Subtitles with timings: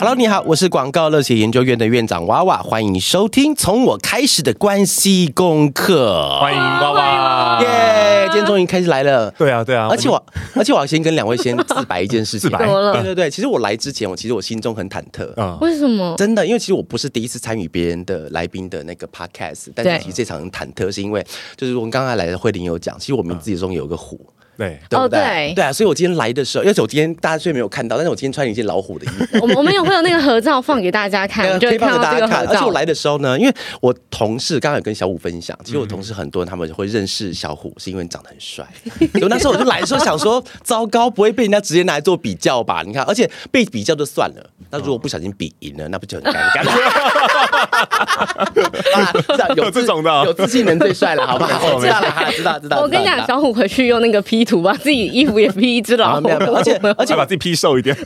[0.00, 6.38] Hello，你好，我是广告乐血研究院的院长娃娃，欢迎收听从我开始的关系功课。
[6.40, 8.24] 欢迎娃娃，耶、yeah！
[8.28, 9.30] 今天终于开始来了。
[9.32, 9.88] 对啊，对啊。
[9.90, 10.24] 而且我，
[10.56, 12.48] 而且我要先跟两位先 自白一件事情。
[12.48, 12.66] 自白。
[12.94, 15.30] 对对对，其实我来之前，我其实我心中很忐忑。
[15.36, 15.58] 嗯。
[15.60, 16.14] 为什么？
[16.16, 21.22] 真的，因为其实我不是第一次参与别人的来宾的那个 podcast，但是其实这场很忐忑，是因为
[21.58, 24.18] 就是我们刚刚来的慧玲有讲，其实我们自己中有个虎。
[24.26, 25.18] 嗯对，对不对？
[25.18, 29.38] 哦、对，对啊，所以我今天来的时候，因为我今天大家虽然没有看到，但是我今天穿了一件老虎的衣服。
[29.40, 32.46] 我们我们有会有那个合照放给大家看， 可以放给大家看。
[32.46, 38.66] 而且我来的时候呢，因为我同事刚刚有跟小虎分享，其实我同事很多人他们会认识小虎，是因为长得很帅。
[39.12, 42.82] 所以那时候我就来的时候想说，糟糕，不会被人家直接拿来做比较吧？
[42.86, 46.68] 你看，而且被比较就算了，那如果不小心比赢了，那不就很尴尬？
[48.92, 49.10] 啊，
[49.56, 51.74] 有 这种的，有自信人最帅了，好不好？
[51.74, 52.80] 我知道了，知道知道。
[52.80, 57.96] 我跟你讲，小虎回去用那个 P 图，把自己衣服也 P 一只老虎，而且而且把自己 P 瘦一点。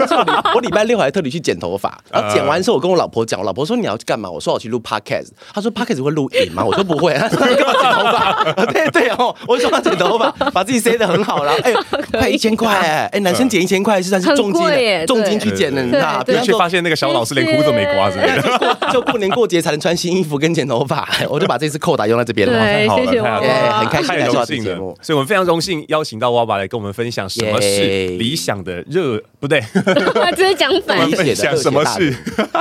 [0.55, 4.31] 我礼拜六还特地去剪头发，然后剪完之后，我跟我老婆讲，我老婆说你要去干嘛？
[4.31, 5.29] 我说我去录 Podcast。
[5.53, 6.63] 她说 Podcast 会录影吗？
[6.63, 7.15] 我说不会。
[7.15, 8.65] 她说你干嘛剪头发？
[8.67, 11.73] 对对哦，我说剪头发，把自己塞得很好，了哎，
[12.13, 14.63] 快一千块哎，男生剪一千块是算是重金
[15.07, 16.23] 重金去剪的，你知道？
[16.45, 18.93] 却发现那个小老师连胡子都没刮，是不是？
[18.93, 22.55] 就过年过节才能穿新衣服跟剪头发，我就把这次扣打用在这边了。
[22.97, 29.63] 谢谢娃娃，很开心来做节目，所以我们非常荣幸邀请到娃娃来跟我们分享什么是理想的热，不对，
[30.37, 31.11] 这是讲反。
[31.11, 32.15] 分享什么是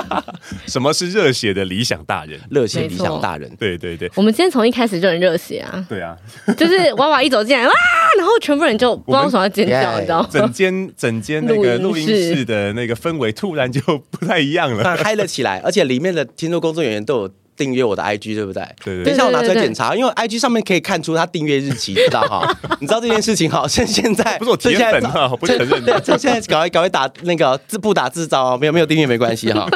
[0.68, 2.40] 什么是热血的理想大人？
[2.50, 4.10] 热血理想大人，对对对。
[4.16, 6.16] 我们今天从一开始就很热血啊，对啊，
[6.58, 7.72] 就是娃娃一走进来哇，
[8.18, 10.30] 然后全部人就不知道为什么要尖叫，你知道吗？
[10.32, 17.32] 整间整间那个录音室的那个氛围突然就不太一样了， 嗨了起来，而且里面的听众工作人员都有。
[17.56, 18.64] 订阅我的 IG 对不对？
[18.84, 19.06] 对对。
[19.06, 22.48] 等一下我拿出来检查，因为 IG 上面可以看出他订阅日期， 知道哈？
[22.80, 23.68] 你知道这件事情哈？
[23.68, 25.84] 趁 现在 不是我铁粉啊，不承认。
[25.84, 29.68] 对，现在赶快赶快打那个自不打自招，没有没有订阅没关系哈。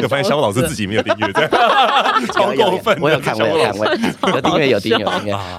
[0.00, 1.48] 有发现小虎老师自己没有订阅，对，
[2.28, 2.96] 超过分。
[3.00, 3.72] 我有看，我有看，
[4.22, 5.04] 我有订阅有订阅，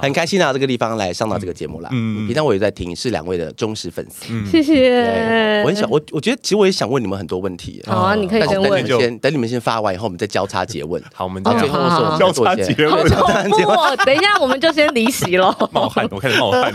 [0.02, 0.54] 很开心啊！
[0.54, 5.62] 这个地方来上到这个节目啦，嗯，平常我也在听，是两位的忠实粉丝，谢谢。
[5.64, 11.02] 我很想我我觉得其实我也想问你们很多问题，好啊，你可以先问，先等你们先发完以后，我们再交叉结问。
[11.14, 11.42] 好，我们。
[11.58, 15.56] 最后我交叉结论，我等一下我们就先离席喽。
[15.72, 16.74] 冒汗，我开始冒汗。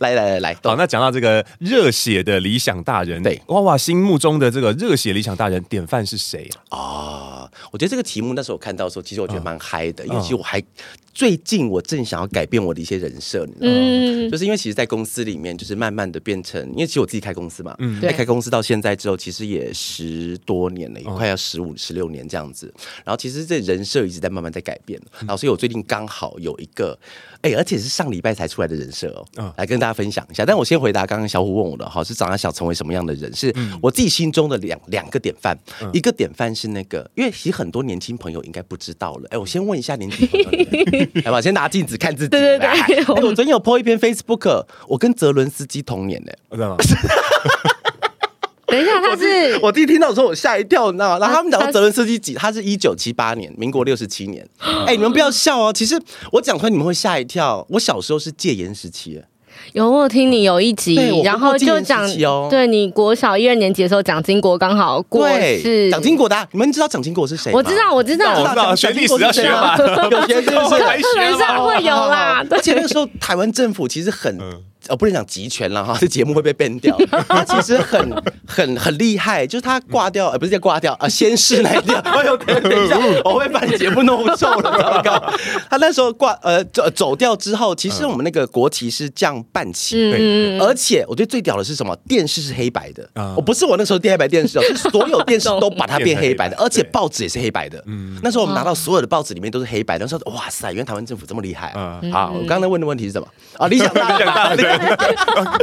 [0.00, 7.48] 来来来来，好，那讲到这个热血的理想大人，对，娃娃心目中的这个热血理想大人典范是谁啊？
[7.70, 10.62] 我觉得这个题目那时候我看到的时候，其实我觉得蛮嗨的，因为其实我还。
[11.14, 13.74] 最近我正想要改变我的一些人设，你知道吗？
[13.78, 22.72] 嗯，就是因为其实，在公司里面，就是慢慢的变成，因为其实我自己开公司嘛，嗯，在开公司到现在之后，其实也十多年了，也快要十五、十六年这样子。
[23.04, 25.00] 然后，其实这人设一直在慢慢在改变。
[25.20, 26.98] 然后，所以我最近刚好有一个，
[27.44, 30.46] 哎，而且是上礼拜才出来的人设哦，来跟大家分享一下。
[30.46, 33.30] 但我先回答刚刚小虎问我的，哈，是长大想成为什么样的人？
[33.34, 35.54] 是我自己心中的两两个典范。
[35.92, 39.28] 一个典范是那个，因为其实很多年轻朋友应该不知道了。
[39.30, 40.48] 哎，我先问一下年轻朋友。
[41.22, 42.30] 来吧，先拿镜子看自己。
[42.30, 46.32] 对对对，欸、我昨天有 po 一篇 Facebook，我跟泽伦斯基同年呢。
[48.74, 51.18] 等一下，他是我，我第一听到的时候，我吓一跳，你知道吗？
[51.20, 54.44] 然后他们讲泽伦斯基几，他是一九七八年，民国六十七年。
[54.58, 56.00] 哎、欸，你们不要笑哦，其实
[56.32, 57.64] 我讲出来你们会吓一跳。
[57.70, 59.22] 我小时候是戒严时期。
[59.72, 62.04] 有我听你有一集，然后就讲，
[62.50, 65.88] 对你国小一二年级的时候，蒋经国刚好过世。
[65.92, 67.52] 蒋经国的，你们知道蒋经国是谁？
[67.52, 69.76] 我知道，我知道，我知道，学历史要学嘛，
[70.10, 70.58] 有学是不是？
[70.58, 72.44] 课本上会有啦。
[72.50, 74.36] 而且那个时候台湾政府其实很。
[74.88, 76.96] 哦，不能讲集权了哈， 这节目会被 ban 掉。
[77.28, 81.98] 他其实很很很厉害，就是他挂掉，呃，不是叫挂掉啊，先逝那一掉。
[82.04, 85.32] 哎呦，等一下，我会把你节目弄臭了，糟糕。
[85.70, 90.58] 他那时候挂呃走走掉之后，其实我们那个国旗是降半旗，对。
[90.58, 91.94] 而且我觉得最屌的是什么？
[92.08, 97.82] 电视是黑白的，我不是我那时候电黑白电视哦，是所有电视都把它变黑白的，而且报纸也是黑白的。
[97.86, 102.00] 嗯，那时候我们拿到所有的报纸里面都是黑白的，那时候哇塞，原来台湾政府这么厉害啊！
[102.12, 103.26] 好，我刚才问的问题是什么？
[103.58, 104.54] 啊，理想大，理想大。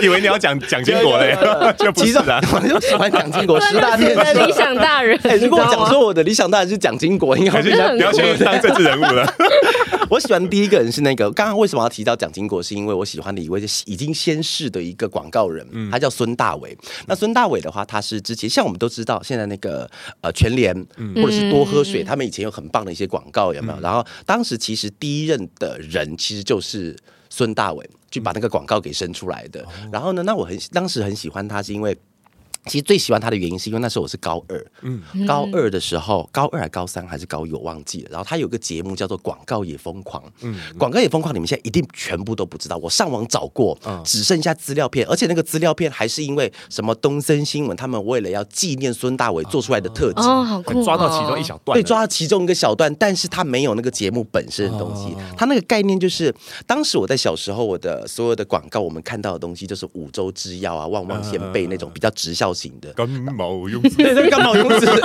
[0.02, 1.38] 以为你要讲蒋经国嘞，
[1.78, 5.20] 就不是啊，我就喜欢蒋经国 十大天的理想大人。
[5.42, 9.34] 如果我讲说我的理想大人是蒋经国，应该是不要先当政治人物了。
[10.10, 12.62] 我喜欢第一个人是那个，刚刚为什么要提到蒋经国？
[12.62, 16.78] 是因为我喜欢的一位已经先逝的一个广告人，他叫孙大伟。
[17.08, 20.76] 那孙大伟的话，他是之前像我们都知道，现在那个呃全联
[21.16, 23.80] 或者是多喝水，他们以前有很棒的一些广告，有没有？
[23.80, 26.94] 然后当时其实第一任的人其实就是
[27.30, 27.90] 孙大伟。
[28.12, 31.98] 就把那个广告给生出来的，然后呢，那我很当时很喜欢他，是因为
[32.66, 38.10] 其实最喜欢他的原因是因为那时候我是高二，嗯，高二的时候，高二还高三还是高一我忘记了。
[38.12, 56.34] 然后他有个节目叫做《广告也疯狂》，嗯，《广告也疯狂》你们现在一定全部都不知道，我上网找过，只剩下资料片，而且那个资料片还是因为什么东森新闻他们为了要纪念孙大伟做出来的特辑，哦，好酷，抓到其中一小段，对，抓到其中一个小段，但是他没有那个节目本身的东西，他那个概念就是
[56.68, 62.94] 当时我在小时候，我的所有的广告我们看到的东西就是五洲制药啊、旺旺仙贝那种比较直效型的。
[63.34, 64.86] 毛用 对，那个干毛用词，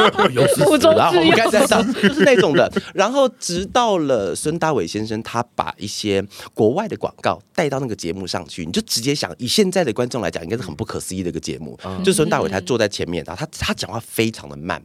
[0.97, 11.79] 然后我们刚才讲就 是那种的，然后直到了孙大伟先生，他把一些国外的广告带到那个节目上去，你就直接想，以现在的观众来讲，应该是很不可思议的一个节目。
[12.05, 14.83] 就孙大伟他坐在前面，然后他他讲话非常的慢。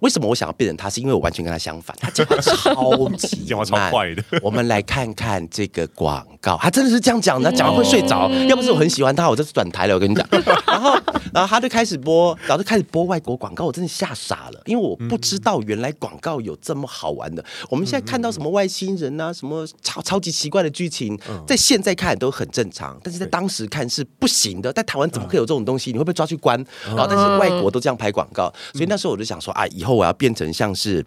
[0.00, 0.88] 为什么我想要变成他？
[0.88, 4.22] 是因为我完全跟他相反，他讲话超级讲话超快的。
[4.42, 8.30] 我们来看看这个广告，他真的是这样讲的，他讲完会睡着。
[8.48, 9.94] 要不是我很喜欢他，我就是转台了。
[9.94, 10.26] 我跟你讲，
[10.66, 10.98] 然后
[11.32, 12.84] 然后他就开始播，然后就开始。
[12.90, 17.44] 播外国广告，我真的吓傻了，因为我不知道原来广告有这么好玩的。
[17.68, 24.72] 我们现在看到什么外星人啊，什么超超级奇怪的剧情，在现在看都很正常，但是在当时看是不行的。
[24.72, 25.92] 在台湾怎么会有这种东西？
[25.92, 26.56] 你会被抓去关？
[26.86, 31.04] 然后但是外国都这样拍广告，所以那时候我就想说啊，以后我要变成像是。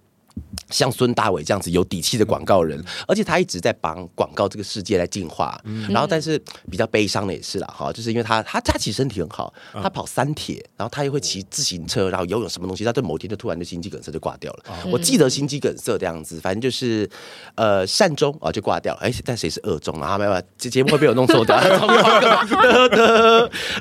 [0.70, 5.60] 像孙大伟这样子有底气的广告人，而且他一直在帮广告这个世界来进化。
[5.90, 14.64] 然后，但是比较悲伤的也是啦，哈，就是因为他他他其实身体很好，他跑三铁，然后他又会骑自行车，然后游泳什么东西，他对某天就突然就心肌梗塞就挂掉了。
[14.90, 17.10] 我记得心肌梗塞这样子，反正就是
[17.56, 19.00] 呃善终啊就挂掉了。
[19.02, 20.18] 哎，但谁是恶终啊？
[20.18, 21.58] 没有没有，这节目会被我弄错掉。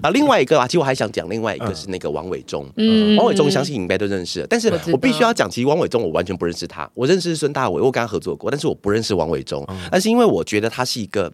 [0.02, 2.68] 啊，另外一个啊，其实我还想讲另外一个是那个王伟忠。
[2.76, 6.36] 嗯，王伟忠相信你应该都认识，但是我必须要讲，其实王伟忠我完全。
[6.40, 9.62] 不认识他，我认识孙大伟，我跟他合作过，但是我不认识王伟忠。
[9.92, 11.30] 但是因为我觉得他是一个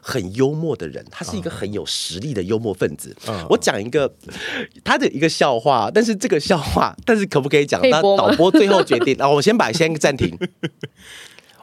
[0.00, 3.14] 很幽默的人，他是一个很有实力的幽默分子。
[3.50, 4.10] 我讲一个
[4.82, 7.78] 他的一个笑话，但是这个笑话，但是可不可以讲？
[7.90, 10.34] 那导播最后决定， 然后我先把先暂停，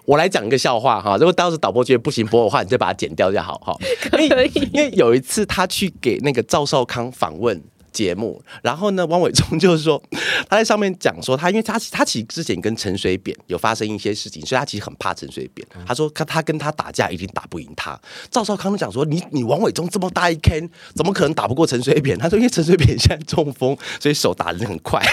[0.06, 1.18] 我来讲一个笑话哈。
[1.18, 3.76] 如果当时导播觉得不行播的话，你就把它剪掉就好哈。
[4.12, 4.30] 可以，
[4.72, 7.60] 因为有一次他去给那个赵少康访问。
[7.92, 10.02] 节目，然后呢，王伟忠就是说，
[10.50, 15.68] 他在上面讲说，他因为他他其实之前跟陈水扁有发生一些事情，所以他其实很怕陈水扁。
[15.86, 18.00] 他说他他跟他打架一定打不赢他。
[18.30, 22.18] 赵少康讲说，你你王伟忠这么大一坑，怎么可能打不过陈水扁？
[22.18, 25.02] 他说因为陈水扁现在中风，所以手打得很快，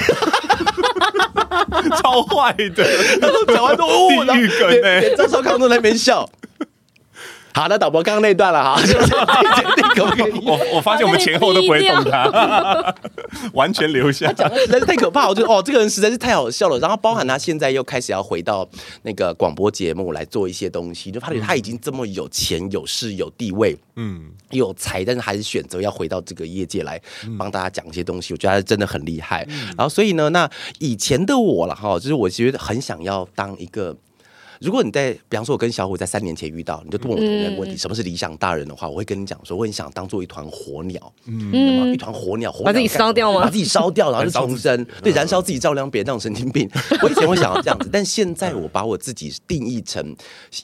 [2.03, 2.85] 超坏的。
[3.21, 6.29] 他说讲完之后，哦，地狱梗哎，赵少康都在那边笑。
[7.57, 8.77] 好的，导播刚刚那段了哈，
[10.45, 12.95] 我我发现我们前后都不会动他，
[13.55, 14.27] 完全留下。
[14.27, 16.79] 他讲的实在是太可怕，我觉得哦，这个人实在是太好笑了。
[16.81, 18.69] 然后包含他现在又开始要回到
[19.05, 27.01] 那个广播节目来做一些东西，就发觉他已经这么有钱、有势、有地位，嗯，有才，但是还是选择要回到这个业界来
[27.39, 28.35] 帮大家讲一些东西。
[28.35, 29.49] 我觉得他真的很厉害。
[29.69, 30.47] 然后所以呢，那
[30.79, 33.97] 以前的我了哈，就是我其实很想要当一个。
[34.61, 43.43] 如果你在，比方说，我跟小虎在三年前遇到，你就问我同样的问题，嗯、什么是理想大人的话，我会跟你讲说，我很想当做一团火鸟，嗯，一团火鸟，火鸟把自己烧掉吗？
[43.43, 46.69] 把自己烧掉， 然后就重生，对，燃烧自己照亮别人那种神经病。
[47.03, 50.15] 我以前会想要这样子，但现在我把我自己定义成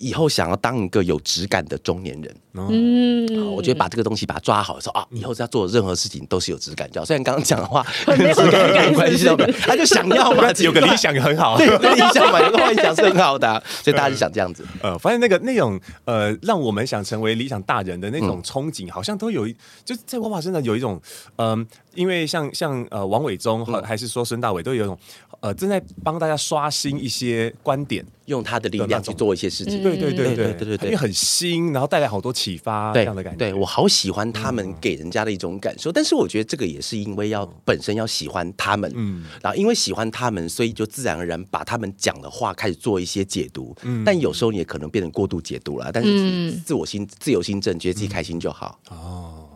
[0.00, 2.34] 以后想要当一个有质感的中年人。
[2.54, 6.90] 嗯，我觉得把这个东西把它抓好的时候啊，以后要做任何事情都是有质感。
[6.90, 14.64] 就虽然刚刚讲的话 跟质感有关系，都他就想要嘛， 有个理想很好，对，有个理想嘛，有个幻想是很好的，啊，所以大家就想这样子。
[14.82, 21.00] 呃，发现那个那种呃，让我们想成为理想大人的那种憧憬，好像都有一，就在娃娃身上有一种
[21.36, 21.66] 嗯。
[21.94, 24.98] 因为像像呃王伟忠还还是说孙大伟都有一种
[25.42, 29.82] 呃正在帮大家刷新一些观点，用他的力量去做一些事情。
[29.82, 33.38] 对对对对对对对，因为很新，然后带来好多启发这样的感觉。
[33.38, 43.76] 对，我好喜欢他们给人家的一种感受，但是我觉得这个也是因为要本身要喜欢他们，嗯，然后因为喜欢他们，所以就自然而然把他们讲的话开始做一些解读。
[43.82, 48.78] 嗯，但有时候你也可能变成过度解读了，但是自我心自由心证，觉得自己开心就好。
[48.90, 49.48] 哦。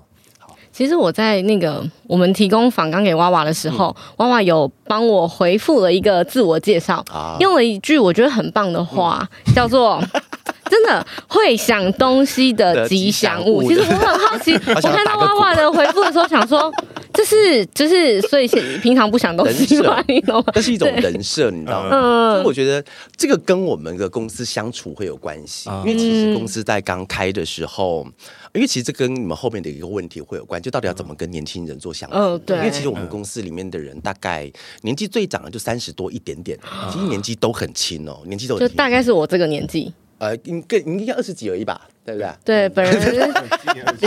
[0.77, 9.99] 其实我在那个我们提供访纲给娃娃的时候，嗯、娃娃有帮我回复了一个自我介绍，啊、用了一句我觉得很棒的话，嗯、叫做
[10.69, 13.63] “真的会想东西的吉祥物”。
[13.67, 16.71] 其实我很好奇， 我看到娃娃的回复的时候，想说。
[17.17, 18.47] 这是就是，所以
[18.83, 20.53] 平常不想东西嘛，你懂吗？
[20.55, 21.89] 这是一种人设，你知道吗？
[21.91, 22.85] 嗯，我觉得
[23.17, 28.07] 这个跟我们的公司相处会有关系，因为其实公司在刚开的时候，
[28.53, 32.17] 因为其实这跟你们后面的一个问题会有关，就到底要怎么跟年轻人做相处？
[32.17, 32.57] 嗯，对。
[32.59, 34.51] 因为其实我们公司里面的人大概
[34.83, 36.59] 年纪最长的就三十多一点点，
[36.93, 39.93] 其实年纪都很轻哦，年纪都就大概是我这个年纪。
[40.19, 41.89] 呃，应该应该二十几而已吧。
[42.07, 42.31] 对不对？
[42.45, 43.35] 对，本人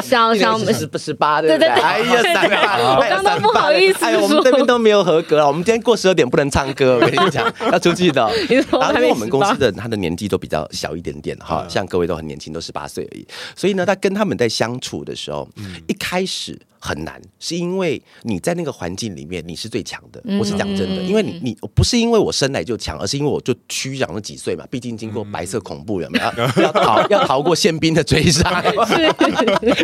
[0.01, 1.67] 小小十十八，对不对？
[1.67, 5.45] 哎呀，三八，我刚刚不好意思，哎，我们这边都没有合格了。
[5.45, 8.21] 我们今天过十二点不能唱歌，我跟你 讲，要出去的。
[8.71, 13.27] 然后因为我们公司的他的年纪都比较小一点点哈，像各位都很年轻，都十八岁而已。
[13.53, 15.45] 所以呢，他跟他们在相处的时候，
[15.87, 16.57] 一开始。
[16.79, 20.21] 很难，是因为你在那个环境里面你是最强的。
[20.39, 24.65] 我是讲真的，因为你你不是因为我生来就强，而是因为我就虚长了几岁嘛。
[24.71, 26.25] 毕竟经过白色恐怖，有没有
[26.63, 28.49] 要逃要逃过宪兵的追杀？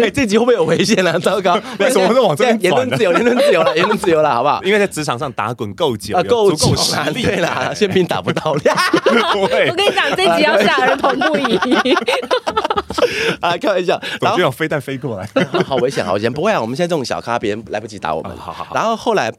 [0.01, 1.19] 哎，这集会不会有危险啊？
[1.19, 4.63] 糟糕，为什么都往这边言论自由，言论自由了，言论自由了，好不好？
[4.63, 8.51] 因为在职场上打滚够久，够够实力，对啦，宪兵打不到。
[8.51, 11.59] 我跟你讲，这集要下儿童不宜。
[13.41, 15.27] 啊，开玩笑，然后飞弹飞过来，
[15.65, 16.31] 好危险，好危险。
[16.31, 18.35] 不会啊，我们现在这种小咖，别人来不及打我们。
[18.37, 18.75] 好好好。
[18.75, 19.33] 然后后来。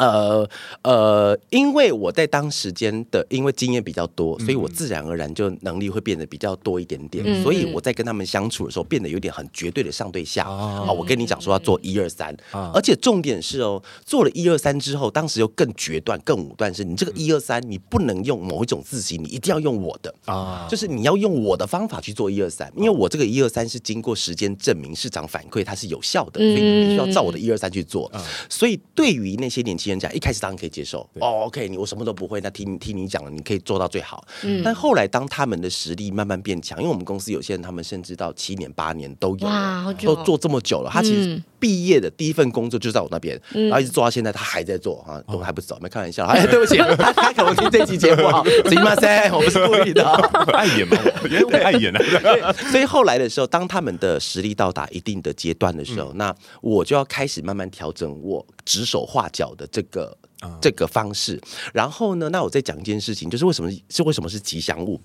[0.00, 0.48] 呃
[0.82, 7.22] 呃，因为我在当时间的，因为经验比较多，所以我自然而然就能力会变得比较多一点点。
[7.26, 10.44] 嗯、所以我在跟他们相处的时候，变得有点很绝对的上对下。
[10.44, 28.10] 啊、哦，我跟你讲说要做一二三，而且重点是哦，做了一二三之后，当时又更决断、更武断，是你这个一二三，你不能用某一种字形，你一定要用我的啊，就是你要用我的方法去做一二三，因为我这个一二三是经过时间证明市场反馈它是有效的，所以你必须要照我的一二三去做。
[28.48, 34.24] 所以对于那些年轻一开始当然可以接受哦，OK，你我什么都不会，那听听你讲了，你可以做到最好。
[34.42, 40.90] 嗯，但后来当他们的实力慢慢变强，因为我们公司有些人，他们甚至到七年八年都有，哇都做这么久了。
[40.92, 46.24] 他其实毕业的第一份工作就在我那边，嗯、然后一直做到现在，他还在做啊，都还不走，没开玩笑。
[46.26, 48.94] 哎，对不起， 他他可能听这期节目啊， 行吗？
[48.96, 50.04] 噻，我不是故意的，
[50.52, 52.52] 爱演嘛，我爱演啊。
[52.70, 60.16] 所以后来的时候，当他们的实力到达一定的阶段的时候，嗯、那我就要开始慢慢调整我指手画脚的这个。
[60.58, 61.38] 这个方式，
[61.74, 62.30] 然后呢？
[62.30, 64.98] 那我再讲一件事情，就是为什么是为什么是吉祥物？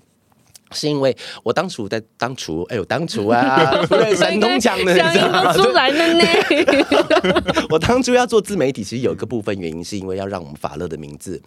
[0.72, 4.94] 是因为我当初在当初，哎呦，当初啊， 对，山东腔的，
[5.54, 6.24] 出来了呢。
[7.70, 11.40] 我当初要做自媒体，其实有一个部分原因，是因为要让我们法乐的名字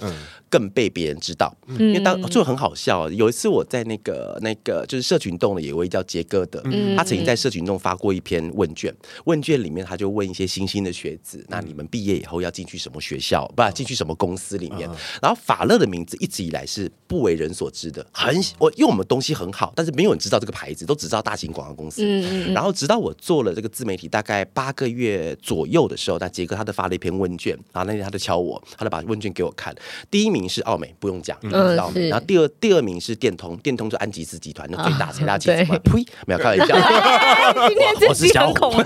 [0.49, 1.55] 更被别人知道。
[1.67, 8.93] 嗯、因为当就很好笑，有一次我在那个那个就是社群洞的，有一位叫杰哥的，嗯、他曾经在社群洞发过一篇问卷，
[9.25, 13.45] 问卷里面他就问一些新兴的学子，那你们毕业以后要进去什么学校？
[13.55, 14.89] 不，进去什么公司里面？
[15.21, 22.04] 然后法乐的名字一直以来是不为人所知的，很我因为我们东西很好，但是没有人知道这个牌子，都只知道大型广告公司。
[22.06, 22.54] 嗯嗯。
[22.54, 29.75] 然后直到我做了这个自媒体大概八个月左右的时候，那杰哥他就发了一篇问卷，然后那天他就敲我，他就把问卷给我看。
[30.12, 32.08] 第一名是奥美，不用讲，嗯，奥美。
[32.10, 35.75] 然后第二第二名是电通，电通就安吉斯集团的最大财大气嘛。
[35.80, 36.75] 呸， 没有开玩笑。
[38.08, 38.80] 我是小虎。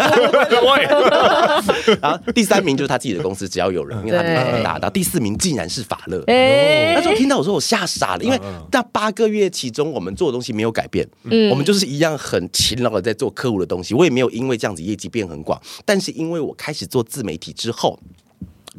[2.01, 4.79] 然后第三名就是他自己的公司，只要有人，因为他名气很大。
[4.79, 6.23] 到第四名竟然是法乐。
[6.27, 8.39] 哎那时候听到我说我吓傻了，因为
[8.71, 9.73] 那八个月其。
[9.73, 13.93] 中我们做的东西没有改变，嗯，我们就是一样很勤劳的在做客户的东西。
[13.93, 17.99] 我也没有因为这样子业绩变很广，但是因为我开始做自媒体之后，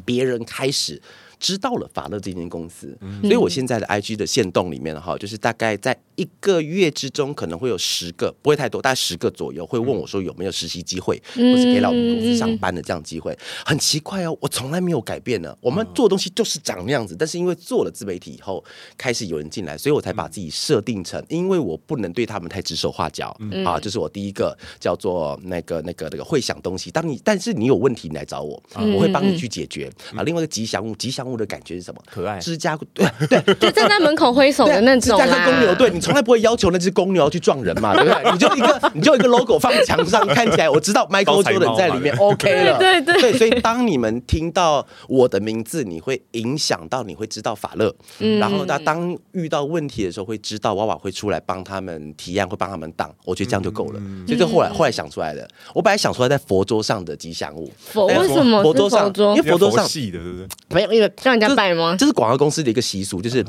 [0.03, 1.01] 别人开始。
[1.39, 13.37] 知道了法乐这间公司，所以我现在的 IG 的线动里面哈，就是大概在一个月之中，可能会有十个，不会太多，大概十个左右会问我说有没有实习机会，或是可以来我们公司上班的这样机会。
[13.65, 15.55] 很奇怪哦，我从来没有改变呢。
[15.59, 18.63] 我们做的东西就是长那样子，但是因为做了自媒体以后，
[18.97, 23.77] 开始有人进来，所以我才把自己设定成，因为我不能对他们太指手画脚啊。
[23.77, 30.23] 就是我第一个叫做那个那个那个会想东西，当你但是你有问题，你来找我，我会帮你去解决啊。
[30.23, 31.24] 另外一个吉祥物，吉祥。
[31.25, 32.01] 物的感觉是什么？
[32.09, 35.17] 可爱，芝加哥对对，就站在门口挥手的那种。
[35.17, 38.31] 芝加哥公牛，队，你从来不会要求那只公牛要去撞人嘛， 对不对？
[38.31, 42.77] 你就一个，你就一个 logo 放墙上，看起来我知道 Michael Jordan 在里面，OK 了。
[42.77, 47.93] 对对对，所以当你们听到我的名字，你会影响到，你会知道法乐。
[48.39, 53.13] 然后他当遇到问题的时候，会知道娃娃会出来帮他们提案，会帮他们挡。
[53.23, 53.99] 我觉得这样就够了。
[54.25, 57.71] 所以这后来后来想出来的，我本来想出来在佛桌上的吉祥物。
[57.77, 58.61] 佛为什么？
[58.63, 60.47] 佛桌上，因为佛桌上系的，对不对？
[60.69, 61.95] 没有，因为让人家拜吗？
[61.97, 63.45] 这是广告公司的一个习俗，就是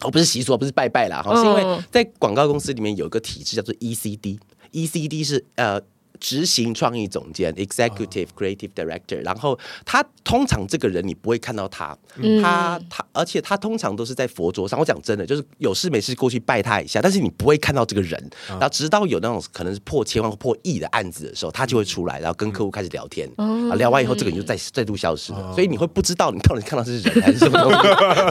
[0.00, 5.80] 哦，不是习俗，不是拜拜啦，哈，是因为在广告公司里面有一个体制叫做 ECD，ECD 是呃。
[6.20, 11.96] 执行创意总监 （Executive Creative Director），然后他通常这个人你不会看到他，
[12.42, 14.78] 他他，而且他通常都是在佛桌上。
[14.78, 18.18] 我讲真的，就是有事没事过去拜他一下，但是你不会看到这个人。
[18.48, 23.28] 然后直到有那种可能是破千万或破亿的案子的时候，他就会出来，然后跟客户开始聊天。
[23.36, 25.52] 啊，聊完以后，这个人就再再度消失了。
[25.54, 27.78] 所以你会不知道你到底看到是人还是什么东西。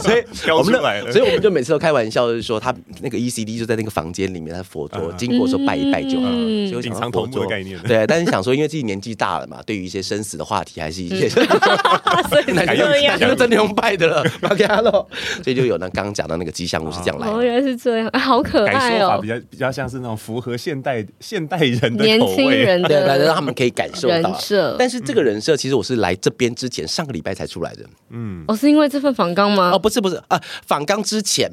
[0.33, 6.37] 所以我们的，所以我们就每次都开玩笑，就是说他那个 ECD 就在那个房间里面，他佛桌经过的时候拜一拜就好了。
[6.87, 7.76] 隐藏头目的概念。
[7.77, 7.89] 面的。
[7.89, 15.07] 对，但是想说，因为自己年纪大了嘛，对于一些生死的话题，还是一些， 所以哪个就真的用拜的了，OK，Hello，
[15.43, 17.33] 所以就有那刚刚讲的那个吉祥物是这样来的。
[17.33, 24.75] 哦，原来是这样，好可爱哦，比较比较像是那种符合现代现代人的年轻人的，对，让他们可以感受到人设。
[24.77, 27.83] 但是这个人设，其实我是来这边之前上个礼拜才出来的。
[28.09, 29.71] 嗯，哦，是因为这份访纲吗？
[29.73, 31.51] 哦，不是不是啊，访纲之前。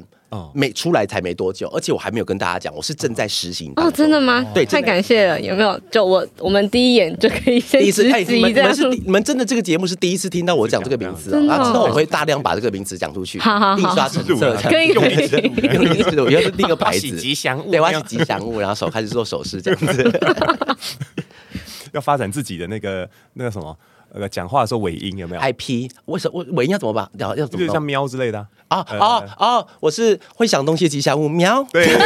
[0.53, 4.45] 没出来才没多久，而且我还没有跟大家讲，我是正在实行哦，真的吗？
[4.53, 5.79] 对，太感谢了，有没有？
[5.91, 15.15] 就我我们第一眼就可以先第一次，哎，你们你们是你们真的这个节目是第一次听到我讲这个名字啊，然后之后我会大量把这个名字讲出去，印刷成色，可以可以，
[15.73, 20.19] 用名字，我要是立个牌子，吉祥物，对，我要吉祥物，然后手开始做手势这样子，
[21.93, 23.77] 要发展自己的那个那个什么。
[24.17, 27.05] 那个讲话的时候尾音有没有？IP 为什么尾音要怎么办？
[27.17, 27.67] 要要怎么？
[27.67, 28.85] 就像喵之类的啊啊
[29.37, 29.63] 啊！
[29.79, 31.65] 我是会想东西的吉祥物喵。
[31.71, 31.97] 对对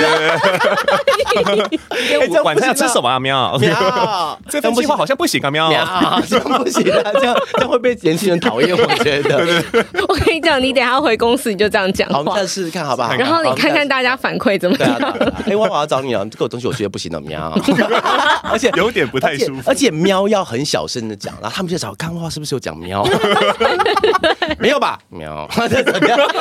[1.56, 2.42] 对。
[2.44, 3.20] 晚上 要吃什么啊？
[3.20, 4.40] 喵喵。
[4.50, 5.50] 这份计划好像不行啊！
[5.50, 7.02] 喵 喵，这样不行啊！
[7.14, 9.64] 这样这样会被年轻人讨厌，我觉得。
[10.08, 12.14] 我跟你讲，你等下回公司你就这样讲话。
[12.16, 13.14] 好，我们再试试看好不好？
[13.16, 14.96] 然后你看看大家反馈怎么样？
[15.46, 16.26] 哎，我我要找你啊！
[16.30, 17.52] 这个东西我觉得不行的喵。
[18.44, 19.62] 而且有点不太舒服。
[19.66, 21.94] 而且喵要很小声的讲，然后他们就找。
[21.98, 23.06] 刚话是不是有讲喵？
[24.58, 24.98] 没有吧？
[25.10, 25.48] 喵？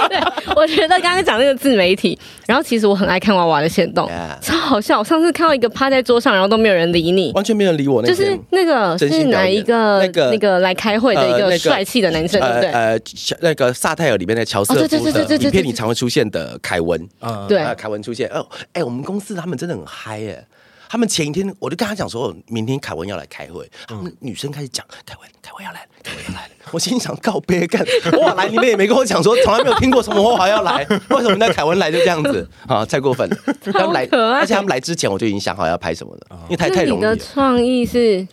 [0.11, 0.19] 对，
[0.57, 4.41] 我觉得刚刚讲那个自媒体，然后其实我很爱看娃娃的线动，Yeah.
[4.41, 4.99] 超好笑。
[4.99, 8.03] 我上次看到一个趴在桌上，然后都没有人理你，完全没有人理我。
[8.03, 9.99] 那就是那个是哪一个？
[10.01, 12.71] 那个那个来开会的一个帅气的男生，对不对？
[12.71, 12.99] 呃，
[13.41, 17.01] 那个萨泰尔里面的乔瑟夫的影片里常会出现的凯文，
[17.49, 18.29] 对，凯文出现。
[18.29, 20.45] 哦，哎，我们公司他们真的很嗨耶。
[20.89, 23.69] 他们前一天我就跟他讲说，明天凯文要来开会。
[23.87, 26.51] 他们女生开始讲，凯文，凯文要来，凯文要来。
[26.71, 27.85] 我心想告别干，
[28.21, 32.85] 哇来，你们也没跟我讲说，从来没有听过什么娃娃要来，为什么那凯文来就这样子 啊？
[32.85, 33.37] 太过分了。
[33.73, 37.13] 他们来，而且他们来之前我就已经想好要拍什么了，因为太太容易了。
[37.13, 38.27] 你的创意是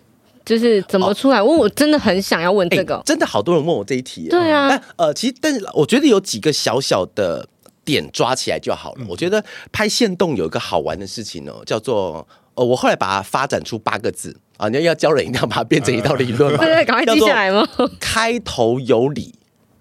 [0.45, 1.41] 就是怎么出来？
[1.41, 4.27] 我我真的很想要问这个，真的好多人问我这一题。
[4.29, 7.47] 对啊，但呃，其实但是我觉得有几个小小的
[7.85, 9.05] 点抓起来就好了。
[9.07, 12.27] 我觉得拍线动有一个好玩的事情哦，叫做。
[12.55, 14.67] 哦，我后来把它发展出八个字啊！
[14.69, 16.59] 你要要教人，一定要把它变成一道理论嘛？
[16.59, 17.67] 对 对，赶快记下来吗？
[17.99, 19.35] 开头有理，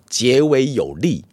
[0.08, 1.24] 结尾有利。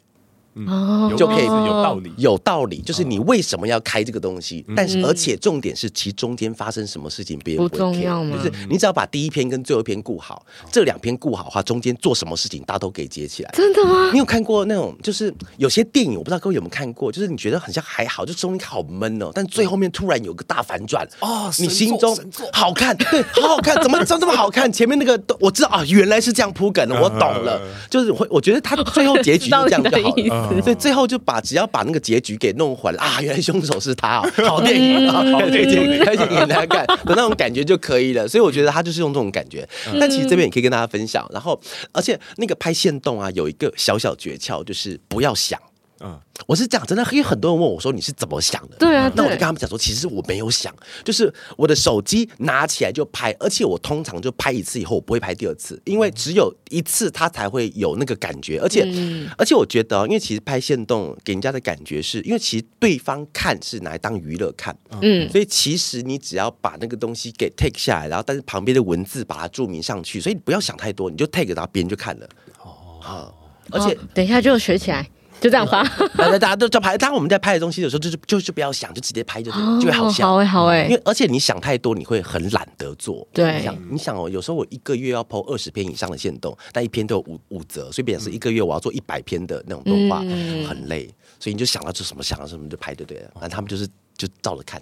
[0.67, 4.65] 哦，就可以有道理，有道理，就是你为什么要开这个东西？
[4.75, 8.37] 但是而且重点是，其中间发生什么事情，别人不重要吗？
[8.37, 13.51] 就是你只要把第一篇跟最后一篇顾好，这两篇顾好的话，中间做什么事情，大家都可以接起来。
[13.53, 14.09] 真的吗？
[14.11, 22.17] 你有看过那种，就是有些电影，我不知道各位有没有看过，就是你觉得好像还好，就中间好闷哦，但最后面突然有个大反转哦，你心中
[22.51, 24.71] 好看，对，好好看，怎么怎么这么好看？
[24.71, 30.40] 前面那个我知道啊，原来是这样铺梗的，我懂了，就是会，我觉得他最后结局是这样就好了。
[30.61, 38.27] 所以最后就把只要把那个结局给弄混了啊， 原来凶手是他哦，好电影啊，好电影，开心给大家看的那种感觉就可以了。
[38.27, 39.67] 所以我觉得他就是用这种感觉。
[39.99, 41.27] 但其实这边也可以跟大家分享。
[41.31, 41.59] 然后，
[41.91, 45.59] 而且那个拍线动啊，有一个小小诀窍，就是不要想。
[46.03, 48.75] 嗯，我是讲真的，因为很多人问我说，你是怎么想的？
[48.77, 72.27] 对啊，那我就跟他们讲说，其实我没有想，就是我的手机拿起来就拍，而且我通常就拍一次以后，我不会拍第二次，因为只有一次它才会有那个感觉，而且、嗯、而且我觉得，因为其实拍线动给人家的感觉是，因为其实对方看是拿来当娱乐看，嗯，所以其实你只要把那个东西给 take 下来，然后但是旁边的文字把它注明上去，所以你不要想太多，你就 take 到别人就看了，
[72.63, 75.07] 哦，好，而且、哦、等一下就学起来。
[75.41, 75.83] 就这样发，
[76.15, 76.95] 大家都在拍。
[76.95, 80.27] 当我们在拍的东西的时候，就是就是不要想，就直接拍就就会好笑。
[80.27, 80.83] 好哎，好哎。
[80.85, 83.27] 因为而且你想太多，你会很懒得做。
[83.33, 91.09] 对，你想你想哦，有时候我一个月要 po 二十篇以上的线动，但一篇都有五五折，所以变成是一个月我要做一百篇的那种动画，很累。
[91.39, 93.31] 所以你就想到做什么想到什么就拍就对了。
[93.33, 94.79] 反正他们就是就照着看。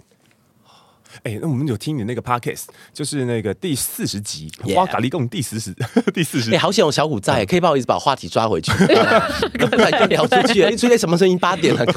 [1.22, 5.74] 哎，那我们有听你那个 podcast，就是那个第四十集《花咖喱贡》第四十
[6.14, 6.52] 第四十。
[6.54, 8.72] 哎，好险有小虎在，可以帮我一直把话题抓回去。
[9.58, 11.38] 刚才就聊出去了，一出现什么声音？
[11.38, 11.84] 八点了，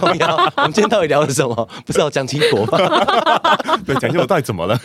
[0.57, 1.55] 我们今天到底聊了什么？
[1.85, 2.77] 不知道讲清楚吗？
[3.85, 4.79] 对，讲清楚到底怎么了？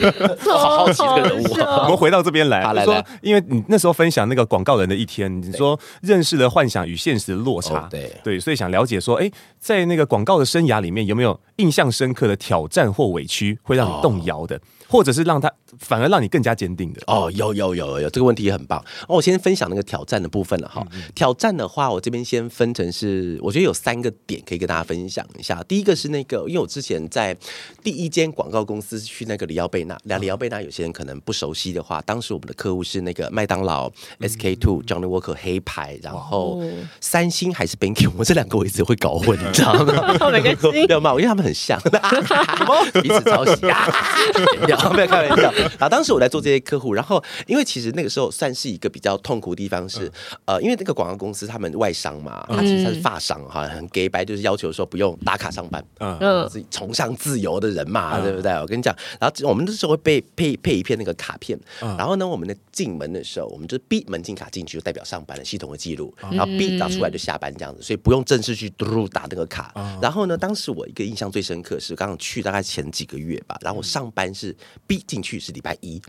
[0.47, 1.47] 我好好奇这个人物。
[1.83, 14.61] 我们回到这边来，来说，因为你那时候分享那个广告人的一天，你说认识了幻想与现实的落差，对对，所以想了解说，哎，在那个广告的生涯里面，有没有印象深刻的挑战或委屈，会让你动摇的？
[14.89, 18.79] 或者是让他反而让你更加坚定的哦，有有有有有，这个问题也很棒。
[19.07, 20.83] 哦，我先分享那个挑战的部分了哈。
[20.93, 25.63] 嗯嗯，挑战的话，我这边先分成是，我觉得有三个点可以跟大家分享一下。
[25.65, 27.37] 第一个是那个，因为我之前在
[27.83, 36.63] 第一间广告公司去那个里奥贝纳，聊里奥贝纳，有些人可能不熟悉的话，当时我们的客户是那个麦当劳、SK Two、Johnny Walker 黑牌，然后
[37.01, 40.17] 三星还是 BANKI 我这两个我一直会搞混， 你知道吗？
[40.89, 41.11] 有吗？
[41.13, 41.81] 因为他们很像，
[43.03, 43.87] 彼此抄袭啊。
[44.99, 58.53] 不要开玩笑， 然后当时我在做这些客户，然后因为其实那个时候算是一个比较痛苦的地方是，嗯、呃，因为那个广告公司他们外商嘛，他其实他是发商哈，很 gay 白，就是要求说不用打卡上班，嗯，是崇尚自由的人嘛，嗯、对不对？
[58.53, 69.73] 我跟你讲，然后我们那时候会配配配一片那个卡片，嗯、然后呢，我们的进门的时候，我们就 B 门禁卡进去就代表上班的系统的记录，然后 B 打出来就下班这样子，所以不用正式去嘟打那个卡。
[69.75, 74.55] 嗯、然后呢，当时我一个印象最深刻是刚刚去大概前几个月吧，然后我上班是
[74.87, 76.01] B 进去是礼拜一。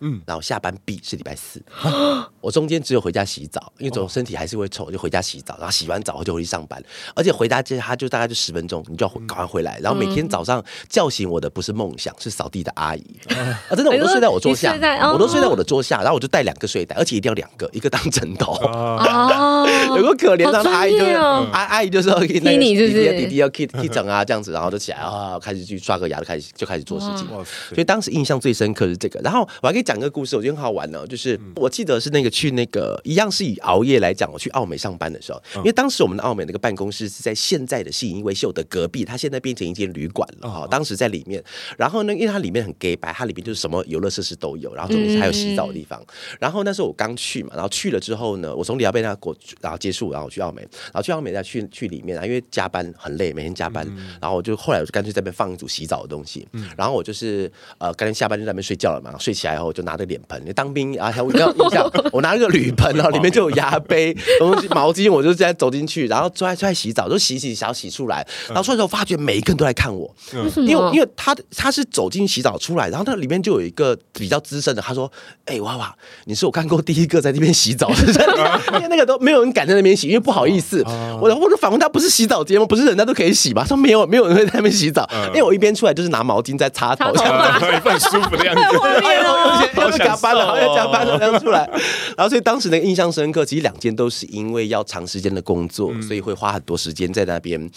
[0.00, 1.62] 嗯，然后下班 B 是礼拜四，
[2.40, 6.82] 我中间只有回家洗澡，因为总身体还是会臭，就回家洗澡，然后洗完澡我就回去上班，
[7.14, 13.04] 而且回家接他就大概就十分钟，你就要赶快回来，然后每天早上叫醒我的不是梦想，是扫地的阿姨。
[13.68, 14.72] 啊，真的我都睡在我桌下，
[15.12, 18.54] 我都睡在我的桌下，然后我就带两个睡袋，而且一定要两个，一个当枕头，
[19.96, 29.87] 有个可怜的阿姨就阿阿姨就说弟弟弟弟要 keep keep 整啊这样子，然后就起来啊开始去刷个牙，开始就开始做事情，所以当时印象最深刻是这个，然后我还可以。
[29.88, 31.06] 讲个故事，我觉得很好玩呢。
[31.06, 40.66] 就是我记得是那个去那个一样是以熬夜来讲，我去澳美上班的时候，因为当时我们的澳美那个办公室是在现在的信义威秀的隔壁，它现在变成一间旅馆了哈。
[40.70, 41.42] 当时在里面，
[41.78, 46.04] 然后呢，因为它里面很 gay 白，它里面就是什么游乐设施都有，然后重点是还有洗澡的地方。
[46.38, 53.86] 然后那时候我刚去嘛，然后去了之后呢，我从里奥贝那过，然后结束，然后我去澳美，然后去澳美再去去里面啊，因为加班很累，每天加班，
[54.20, 56.46] 然后我就后来我就干脆在那边放一组洗澡的东西，
[56.76, 70.12] 然后我就是呃，干脆下班就在那边睡觉了嘛，睡起来以后就拿着脸盆，你当兵啊，我要印象， 我拿了个铝盆，然后里面就有牙杯、东西、毛巾，我就这样走进去，然后出来出来洗澡，就洗洗想洗出来，然后出来之后发觉每一个人都在看我，
[70.56, 75.08] 因为因为他他是走进洗澡出来，然后那里面就有一个比较资深的，他说
[75.46, 80.82] ：“哎，娃娃，你是我看过第一个在那边洗澡的人， 因为那个都没有人敢在那边洗，因为不好意思。”
[81.20, 82.66] 我然后我就反问他：“不是洗澡间吗？
[82.66, 88.62] 不是人家都可以洗吗？”他说：“没有， 没有人会在那边洗澡。”因为我一边出来就是拿毛巾在擦头，这样子很舒服的样子。
[88.62, 89.67] 哎呦，
[89.98, 90.44] 加班了。
[90.44, 91.68] 然后要加班了，这样出来，
[92.16, 93.38] 然后所以当时那个印象深刻。
[93.48, 97.70] 其实两件都是因为要长时间的工作，所以会花很多时间在那边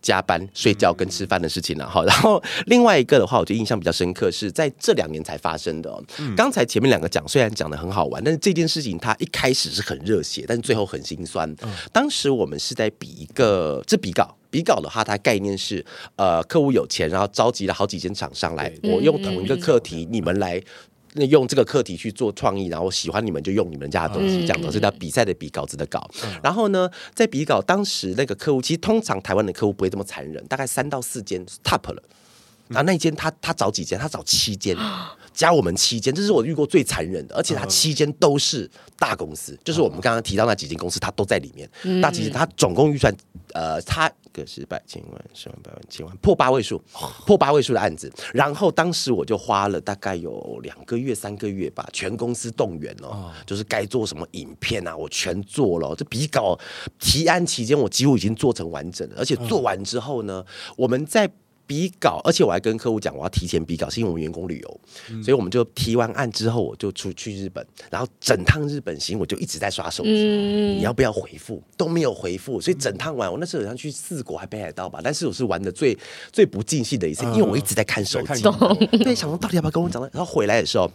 [0.00, 1.86] 加班、睡觉跟吃饭的事情了。
[1.86, 5.92] 好，然后另外一个的话，我觉得印象比较深刻是在这两年才发生的。
[6.34, 11.54] 刚才前面两个讲虽然讲的很好玩，但是这件事情它一开始是很热血，但是最后很心酸。
[11.92, 15.84] 当时我们是在比一个这比稿，比稿的话，它概念是
[16.16, 20.62] 呃客户有钱，然后召集了好几间厂商来，我用同一个课题，你们来。
[21.14, 26.08] 那用这个课题去做创意，然后喜欢你们就用你们家的东西，这样子是叫比赛的比稿子的稿。
[26.42, 32.02] 然后呢，在比稿当时那个客户，其实通常台湾的客户不会这么残忍，大概三到四间 top 了。
[32.68, 34.76] 然后那一间他他找几间，他找七间。
[35.32, 38.68] 加我们七间，这是我遇过最残忍的，而且他七间都是
[38.98, 41.70] 大公司，就是我们刚刚提到那几间公司，他都在里面。
[42.02, 43.14] 大几间，他总共预算，
[43.54, 46.80] 呃，他个是百千万、十万、百万、千万，破八位数，
[47.26, 48.12] 破八位数的案子。
[48.32, 55.94] 然后当时我就花了大概有两个月、三个月吧，全公司动员哦，就是该做什么影片啊，我全做了。
[55.96, 56.58] 这笔稿
[56.98, 60.44] 提案期间，我几乎已经做成完整了，而且做完之后呢，
[60.76, 61.30] 我们在。
[61.68, 71.62] 比稿，而且我还跟客户讲，我要提前比稿，是因为我们员工旅游，嗯、所以我们就提完案之后，我就出去日本，然后整趟日本行我就一直在刷手机，嗯、你要不要回复？
[71.76, 75.96] 都没有回复，所以整趟玩，我那时候好像去四国还北海道吧，但是我是玩的最
[76.32, 78.42] 最不尽兴的一次，因为我一直在看手机，
[79.04, 80.90] 对，想说到底要不要跟我讲，然后回来的时候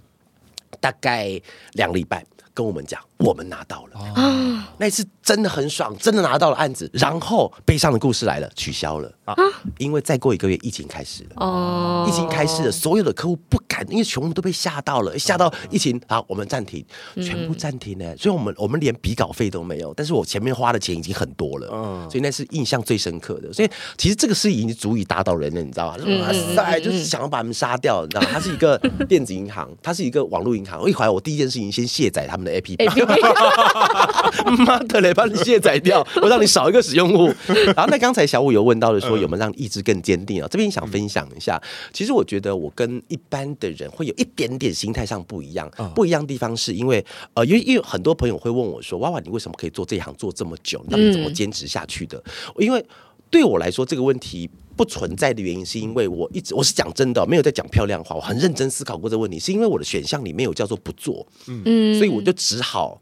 [0.80, 1.40] 大概
[1.74, 2.26] 两个礼拜。
[2.56, 6.90] 跟我们讲，我们拿到了，啊、那一次真的很爽，真的拿到了案子。
[6.94, 9.34] 然后悲伤的故事来了，取消了啊！
[9.78, 11.30] 因为再过一个月，疫情开始了。
[11.38, 18.06] 哦，疫情开始了，所有的客户不敢，因为全部都被吓到了，吓到疫情，啊，我们暂停，全部暂停呢。
[18.14, 23.52] 嗯、所以我们我们连笔稿费都没有，但是我前面花的钱已经很多了，嗯，所以那是印象最深刻的。
[23.54, 26.04] 所以其实这个事已经足以打倒人了，你知道吗？
[26.22, 28.28] 哇塞，就是想要把他们杀掉，你知道吗？
[28.34, 30.80] 它是一个电子银行，它是一个网络银行。
[30.80, 32.44] 我一回来，我第一件事情先卸载他们。
[32.44, 32.86] 的 A P P，
[34.66, 37.34] 妈的嘞，帮你卸载掉，我让你少一个使用户。
[37.76, 40.48] 然后那刚才小五有问到的说，有没有让意志更坚定啊？
[40.50, 45.70] 这边想分享一下，其实我觉得我跟一般的人会有一点点心态上不一样。
[45.96, 50.84] 不一样的地方是因为，呃，因为因为很多朋友会问我说，娃娃，你为什么可以做这一行做这么久？
[50.90, 52.22] 那你怎么坚持下去的？
[52.58, 52.86] 因为
[53.30, 54.50] 对我来说，这个问题。
[54.76, 58.16] 不存在的原因是因为我一直我是讲真的，没有在讲漂亮话。
[58.16, 63.02] 我很认真思考过这个问题，是因为我的选项里没有叫做不做，嗯，所以我就只好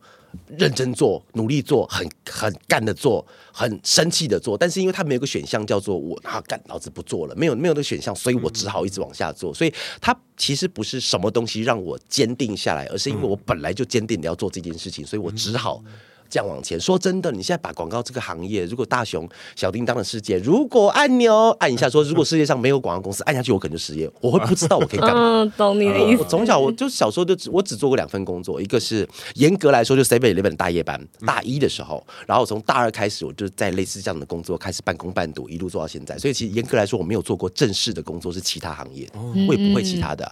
[0.58, 4.58] 认真做、努力做、很很干的做、很生气的做。
[4.58, 9.54] 但是因为他没有个选项叫做我啊干，老子不做了，没有没有那个选项，所以我只好一直往下做。
[9.54, 15.84] 所以它其实不是什么东西让我坚定下来，而是因为我本来就坚定的要做这件事情，所以我只好。
[16.32, 16.80] 这样往前。
[16.80, 25.42] 说真的，你现在把广告这个行业，如果大熊小叮当的世界，如果按钮按一下说，如果世界上没有广告公司，按下去我可能就失业，我会不知道我可以干嘛。
[25.44, 26.24] 嗯，懂你的意思。
[26.24, 36.18] 我从小我就小时候就只我只做过两份工作，一个是严格来说就 Seven Eleven 大夜班，大一的时候，然后从大二开始我就在类似这样的工作开始半工半读，一路做到现在。
[36.18, 39.10] 所以其实严格来说，我没有做过正式的工作，是其他行业，
[39.48, 40.30] 我也不会其他的。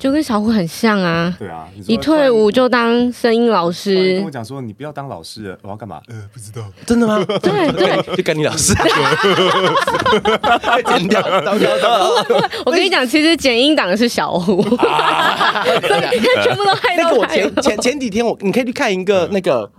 [0.00, 1.34] 就跟小虎很像啊。
[1.38, 4.14] 对啊，一退伍就当声音老师。
[4.16, 6.00] 跟我讲说，你不要当老师，我要干嘛？
[6.08, 6.64] 呃，不知道。
[6.86, 7.24] 真的吗？
[7.40, 8.74] 对 对， 就干你老师。
[10.86, 12.10] 剪掉，刀掉，刀。
[12.66, 17.04] 我跟你讲，其实剪音档的是小虎，全部都害到。
[17.04, 19.70] 那个我前前前几天我你可以去看一个那个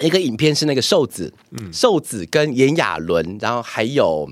[0.00, 1.32] 一个影片，是那个瘦子，
[1.72, 4.28] 瘦子跟炎亚纶，然后还有。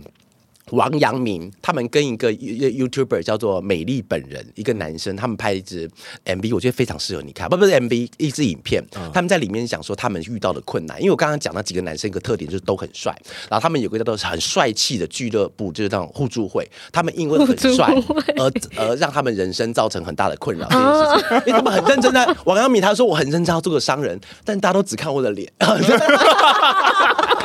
[0.70, 5.90] 王阳明他们跟一个 YouTuber 叫做美丽本人，一个男生，他们拍一支
[6.24, 8.82] MV，我觉得非常适合你看，不不是 MV，一支影片。
[9.12, 13.14] 他们在里面讲说他们遇到的困难，因为我刚刚讲那几个男生一个特点就是都很帅，
[13.50, 17.94] 然后他们有个叫做很帅气的俱乐部，就是那种互助会，他们因为很帅
[18.36, 22.24] 而而让他们人生造成很大的困扰这件事情，因为他们很认真在。
[22.46, 25.52] 王阳明他说我很认真要做个商人，但大家都只看我的脸。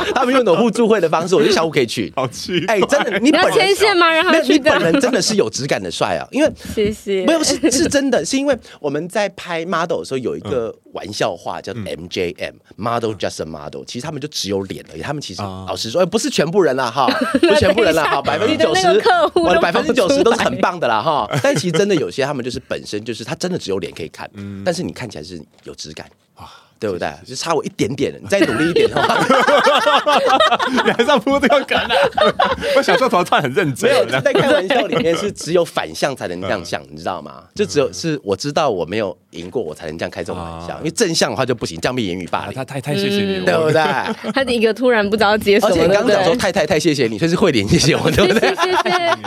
[0.15, 3.19] 他们用的互助会的方式，我觉得小虎可以去，好去，哎，真的。
[3.19, 4.09] 你要牵线吗？
[4.12, 4.53] 让他去。
[4.53, 6.27] 你本人真的是有质感的帅啊！
[6.31, 15.01] 因为谢谢，没有是是真的，是因为我们在拍 model 的时候有一个玩笑话叫 MJM，model just a model，其实他们就只有脸而已。
[15.01, 17.07] 他们其实老实说，不是全部人啦哈，
[17.39, 18.88] 不是全部人啦哈，百分之九十，
[19.35, 21.29] 我的百分之九十都是很棒的啦哈。
[21.43, 24.29] 但其实真的有些他们就是本身就是他真的只有脸可以看，
[24.65, 26.49] 但是你看起来是有质感啊。
[26.79, 27.11] 对不对？
[27.25, 29.17] 就差我一点点，你再努力一点的话，
[30.71, 31.89] 你还是要铺这个梗啊！
[32.77, 37.43] 我小时候突然很认真，没有在开玩笑，里面是只有反向才能这样想，你知道吗？
[37.53, 42.53] 就只有是我知道我没有赢过，我才能这样开这种玩笑，因为正向的话就不行，这样被言语霸凌。
[42.53, 43.81] 他太太谢谢你，对不对？
[44.33, 48.49] 他的一个突然不知道接什么，而且刚刚讲说太太太谢谢你，所以是慧莲谢谢我，对不对？
[48.55, 49.17] 谢谢。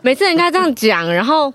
[0.00, 1.52] 每次人家这样讲，然后。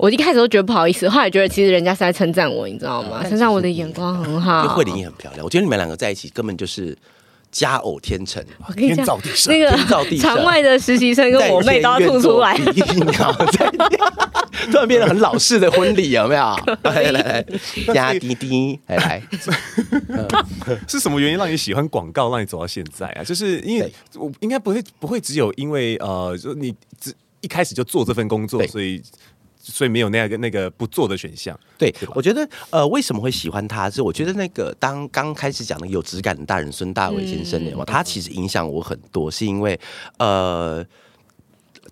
[0.00, 3.22] 我一开始都觉得不好意思，后来觉得其实人家是在称赞我，你知道吗？
[3.28, 4.66] 称赞我的眼光很好。
[4.74, 6.96] 慧玲也很漂亮，我觉得你们两个在一起根本就是
[7.52, 8.42] 佳偶天成。
[8.66, 9.06] 我跟你讲，
[9.46, 12.56] 那个场外的实习生跟我妹都要吐出来。
[14.72, 16.40] 突然变得很老式的婚礼，有没有？
[16.84, 17.44] 来来来，
[17.92, 19.22] 加滴滴，来来。
[20.88, 23.22] 是什么原因让你喜欢广告，让你走到现在啊？
[23.22, 29.02] 就是因为我应该不会不会只有因为呃，就你只一开始就做这份工作，所以。
[29.62, 31.58] 所以没有那个那个不做的选项。
[31.78, 33.90] 对，对我觉得呃，为什么会喜欢他？
[33.90, 39.78] 是我觉得那个当刚开始讲的有质感的大人孙大伟先生的话，嗯、他其实影响我很多，是因为
[40.18, 40.84] 呃，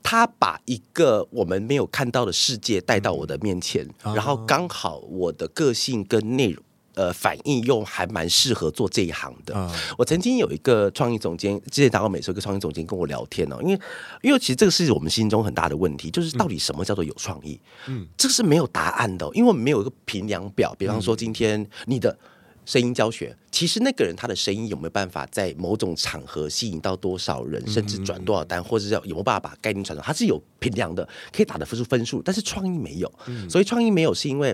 [0.02, 6.62] 他把一个我们没有看到的世界带到我的面前，嗯、然后刚好我的个性跟内容。
[6.98, 9.54] 呃，反应又还蛮适合做这一行的。
[9.54, 13.80] Uh, 我曾经有一个创意总监，之前达到美术一个创意总监跟我聊天哦，因为
[14.20, 17.60] 因为其实这个是我们心中很大的问题，就是到底什么叫做有创意？
[17.86, 20.74] 嗯，这个是没有答案的，因为我们没有一个评量表。
[20.76, 22.18] 比方说，今天你的
[22.66, 32.20] 声音教学，其实那个人他的声音有没有办法在某种场合吸引到多少人，甚至转多少单，或者是有没有办法把概念传承，它是有评量的，可以打得出分数。
[32.24, 33.12] 但是创意没有，
[33.48, 34.52] 所以创意没有是因为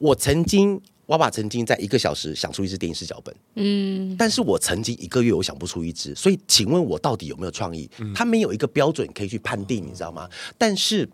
[0.00, 0.82] 我曾经。
[1.06, 7.88] 娃娃曾经在一个小时想出一支电影式脚本，嗯，但是我曾经一个月我想不出一支，所以请问我到底有没有创意？
[8.14, 10.28] 他没有一个标准可以去判定，你知道吗？
[10.56, 11.08] 但是，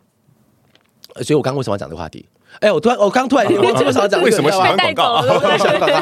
[1.23, 2.25] 所以我刚刚为什么要讲这个话题？
[2.59, 4.21] 哎，我突然，我刚突然，我为什么要讲？
[4.23, 5.23] 为什么喜欢广告？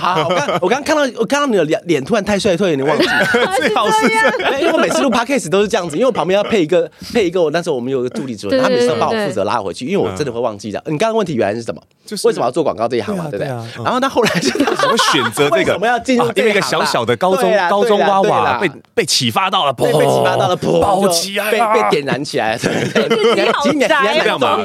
[0.01, 3.05] 好，我刚我刚看到，我看到你的脸脸突然太帅，突然，有点忘记。
[3.61, 10.83] 最好是这样，因为我每次录 podcast 都是这样子， 因为我旁边要配一个配一个，我那时候我们有个助理主任，他每次都帮我负责拉回去，因为我真的会忘记的。
[10.87, 11.83] 你刚刚问题原来是什么？
[12.09, 13.49] 就是为什么要做广告这一行嘛，对不对？
[13.85, 15.75] 然后他后来就怎么选择这个？
[15.75, 22.73] 我们要进入因为一个小小的高中高中娃娃被被启发到了，被被启发到了，爆起来，被被点燃起来，对
[23.09, 23.53] 对对。
[23.63, 24.59] 今年年干嘛？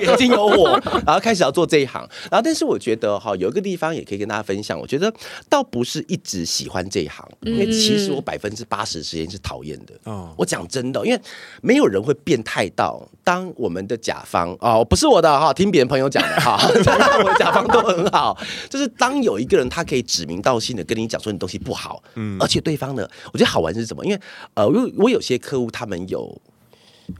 [0.00, 2.00] 眼睛 有我，然后开始要做这一行。
[2.28, 4.76] 然后，但是我觉得哈，有一个地方也可以跟大家分享。
[4.78, 5.12] 我觉得
[5.48, 9.94] 倒不是一直喜欢这一行，因为其实我百分之八十时间是讨厌的。
[10.04, 11.20] 哦，我讲真的，因为
[11.60, 18.36] 没有人会变态到当我们的甲方哦，不是我的哈，听别人朋友讲的哈，我的 甲方都很好。
[18.68, 24.04] 就是当有一个人他可以指名道姓的跟你讲说你东西不好，嗯，而且对方呢，我觉得好玩是什么？
[24.04, 24.20] 因为
[24.54, 26.40] 呃，我我有些客户他们有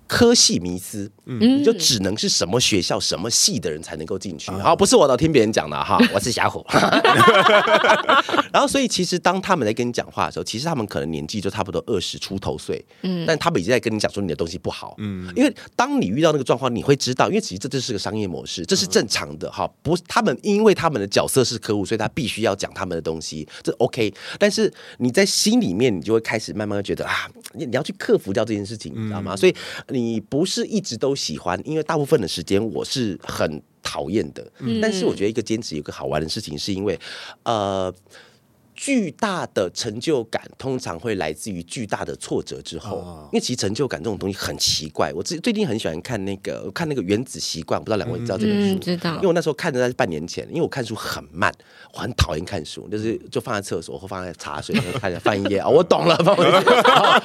[0.07, 4.51] 科系迷思，嗯，你就只能是什么学校、什么系的人才能够进去。
[4.53, 6.65] 好，不是我的，听别人讲的哈， 我是小虎。
[8.53, 19.71] 然后，所以其实当他们在跟你讲话的时候，其实他们可能年纪就差不多二十出头岁，嗯，但他们已经在跟你讲说你的东西不好，嗯，因为当你遇到那个状况，你会知道，因为其实这就是个商业模式，这是正常的哈。
[19.83, 24.13] 不，他们因为他们的角色是客户，所以他必须要讲他们的东西，这 OK。
[24.39, 29.37] 但是你在心里面，你就会开始慢慢觉得啊，你你要去克服掉这件事情，你知道吗？
[29.37, 29.55] 所以。
[29.89, 34.47] 你不是一直都喜欢，因为大部分的时间我是很讨厌的。
[34.61, 36.99] 嗯，但是我觉得一个坚持有个好玩的事情，是因为，
[37.45, 37.95] 呃。
[38.85, 45.11] 巨大的成就感通常会来自于巨大的挫折之后，因为其实成就感这种东西很奇怪。
[45.15, 48.79] 我最最近很喜欢看那个看那个《原子习惯》，不知道两位知道这本书？
[48.81, 49.15] 知道。
[49.15, 51.51] 因为我那时候看的在半年前，因为我看书很慢，
[51.95, 56.51] 我很讨厌看书，就是就放在厕所或放在茶水，然后看翻一页啊，我懂了，放回去，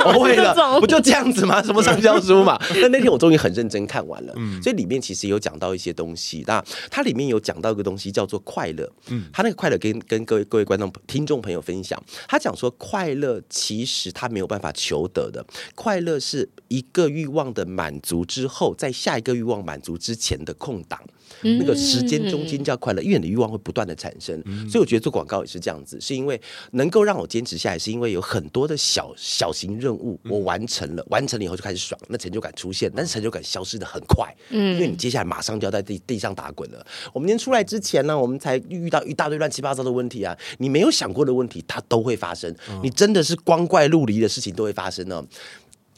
[0.05, 1.61] 我会了，不就这样子吗？
[1.61, 2.57] 什么畅销书嘛？
[2.81, 6.41] 但那天我终于很认真看完了，所以里面其实有讲到一些东西。
[6.47, 20.99] 那它里面有讲到一个东西叫做快乐，嗯，它那个快乐跟跟各位各位观众听众朋友分享，他讲说，快乐其实他没有办法求得的，快乐是一个欲望的满足之后，在下一个欲望满足之前的空档。
[21.41, 24.35] 那个时间中间叫快乐，因为你的欲望会不断的产生，
[24.67, 26.39] 所以我觉得做广告也是这样子，是因为
[26.71, 36.85] 能够让我坚持下来，是因为有很多的小小型任务我完成了，完成了以后就开始爽，那成就感出现，但是成就感消失的很快，嗯，因为你接下来马上就要在地地上打滚了。
[37.13, 45.23] 我们今天出来之前呢，我们才遇到一大堆乱七八糟的问题啊，你没有想过的问题，它都会发生，你真的是光怪陆离的事情都会发生呢。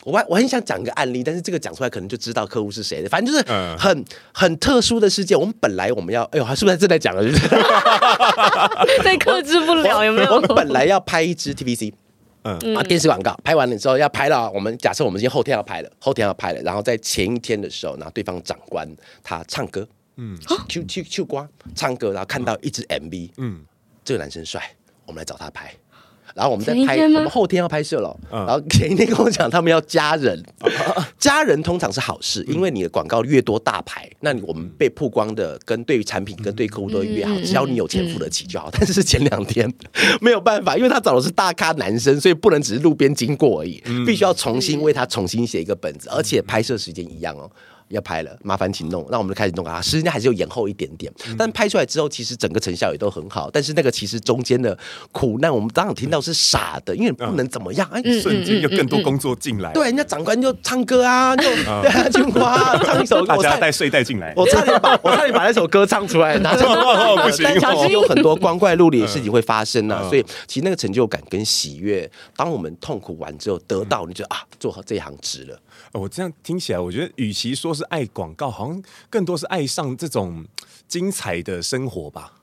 [0.03, 3.07] 我我很想讲一个案例，但是这个讲出来可能就知道客户是谁的。
[3.07, 3.45] 反正就是
[3.77, 5.39] 很、嗯、很特殊的事件。
[5.39, 7.21] 我们本来我们要，哎呦，是不是正在讲了？
[9.03, 10.33] 对，克制不了，有没有？
[10.33, 11.93] 我们本来要拍一支 TVC，
[12.41, 14.49] 嗯啊，电视广告拍完了之后要拍了。
[14.49, 18.89] 我们假设我们今天后天要拍了，后天要拍了，然后在前一天的时候，然后对方长官
[19.21, 20.35] 他唱歌，嗯，
[20.67, 23.61] 去去去瓜唱歌，然后看到一支 MV，嗯，
[24.03, 24.63] 这个男生帅，
[25.11, 25.71] 我们来找他拍。
[26.33, 28.17] 然后我们在拍，我们后天要拍摄了。
[28.31, 30.41] 然后前一天跟我讲，他们要加人，
[31.19, 38.69] 加人通常是好事，因为你的广告越多大牌，那你我们被曝光的跟对于产品跟对客户都越好，只要你有钱付得起就好。
[38.71, 39.69] 但是前两天
[40.21, 47.51] 没有办法，因为他找的是大咖男生，所以不能只是路边经过而已，必须要重新为他重新写一个本子，而且拍摄时间一样哦。
[47.91, 49.81] 要拍了，麻烦请弄，那我们就开始弄啊。
[49.81, 53.49] 时间还是有延后一点点，但拍出来之后，其实整个成效也都很好。
[53.51, 54.77] 但是那个其实中间的
[55.11, 57.87] 苦难，我们当然听到是傻的，因为不能怎么样。
[57.91, 59.71] 哎，瞬间有更多工作进来。
[59.73, 61.43] 对，人家长官就唱歌啊，就
[61.81, 64.33] 对啊，青花唱一首歌， 大家带睡袋进来。
[64.35, 66.65] 我差点把我差点把那首歌唱出来， 拿着
[67.23, 67.45] 不行。
[67.59, 75.59] 其实有很多光怪陆离的事情会发生啊，所以其实那个成就感跟喜悦，当我们痛苦完之后得到，你就啊，做好这一行值了。
[75.93, 80.45] 我这样听起来，我觉得与其说是爱广告，好像更多是爱上这种
[80.87, 82.33] 精彩的生活吧。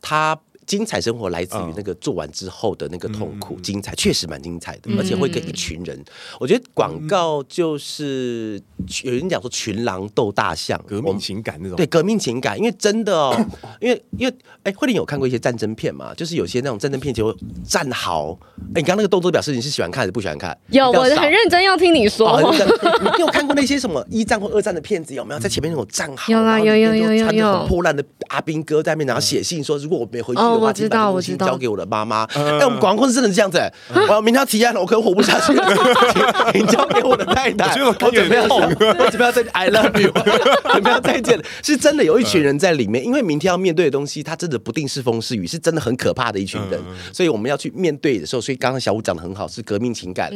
[0.00, 0.40] 他。
[0.72, 5.94] 精彩生活来自于那个做完之后的那个痛苦，嗯、精彩确实蛮精彩的，而且会跟一群人。
[5.98, 6.04] 嗯、
[6.40, 8.58] 我觉得广告就是
[9.02, 11.76] 有人讲说群狼斗大象，革命情感那种。
[11.76, 13.36] 对，革命情感，因为真的哦，
[13.82, 16.14] 因为因为哎，慧玲有看过一些战争片嘛？
[16.14, 17.36] 就是有些那种战争片就
[17.68, 18.38] 战壕。
[18.74, 20.56] 哎，你刚刚那个动作表示你是喜欢看还是不喜欢看？
[20.70, 22.30] 有，我很认真要听你说。
[22.30, 25.38] 哦、你有看过那些什么一战或二战的片子有没有？
[25.38, 27.58] 在前面那种战壕，有啊，有有有有有。
[27.58, 30.40] 很破烂的阿兵哥在那边，然后写信说，如果我没回去。
[30.40, 31.46] 哦，我知道，我知道。
[31.46, 32.24] 交给我的妈妈。
[32.34, 33.58] 哎，我们广告公司真的是这样子。
[33.92, 35.64] 我要明天要提案了，我可能活不下去了。
[36.52, 37.82] 请交给我的太太。
[37.82, 40.10] 我准备要，我准备要再 I love you，
[40.72, 41.44] 准备要再见了。
[41.62, 46.80] 是真的有一群人在里面，因为明天要面对的东西，它真的不定是风是雨，是真的很可怕的一群人。
[47.12, 50.30] 所以我们要去面对的时候，所以刚刚小五讲的很好，是革命情感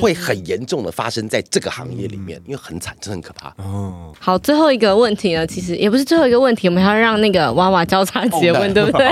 [0.00, 3.48] 会很严重的发生在这个行业里面，因为很惨，真的很可怕。
[3.62, 9.06] 哦，好，最后一个问题呢，其实也不是最后一个问题，我们还要让那个娃娃交叉结婚，对不对？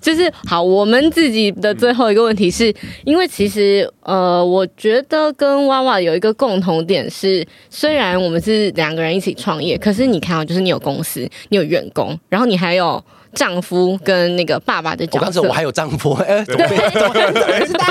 [0.00, 2.74] 就是好，我们自己的最后一个问题是，
[3.04, 13.02] 因为其实呃，我觉得跟娃娃有一个共同点是，虽然我们是两个人一起创业，可是你看啊，就是你有公司，你有员工，然后你还有。
[13.36, 17.84] 丈夫跟那个爸爸的角色，我刚才我还有丈夫， 哎，对，对，对，知道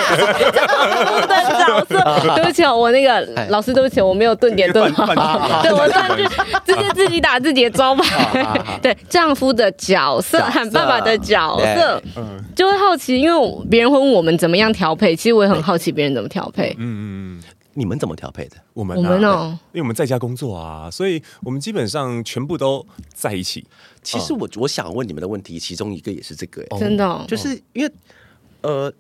[0.51, 2.35] 丈夫的角色。
[2.35, 4.91] 对不起，我那个老师，对不起，我没有顿点顿。
[4.93, 5.05] 好，
[5.61, 6.27] 对我算是
[6.65, 8.59] 直接自己打自己的招牌。
[8.81, 12.01] 对，丈夫的角色和爸爸的角色，
[12.55, 16.75] 就会好奇，因为别人会问我们怎么样调配，其实我也很好奇别人怎么调配。
[16.79, 17.43] 嗯嗯。
[17.75, 18.57] 你们怎么调配的？
[18.73, 22.83] 我们、啊、我们哦，因为我们在家工作啊，所以我们基本上全部都
[23.13, 23.63] 在一起。
[24.01, 27.93] 其实我我想问你们的问题，其中一个也是这个，真的，就是因为
[28.61, 28.91] 呃。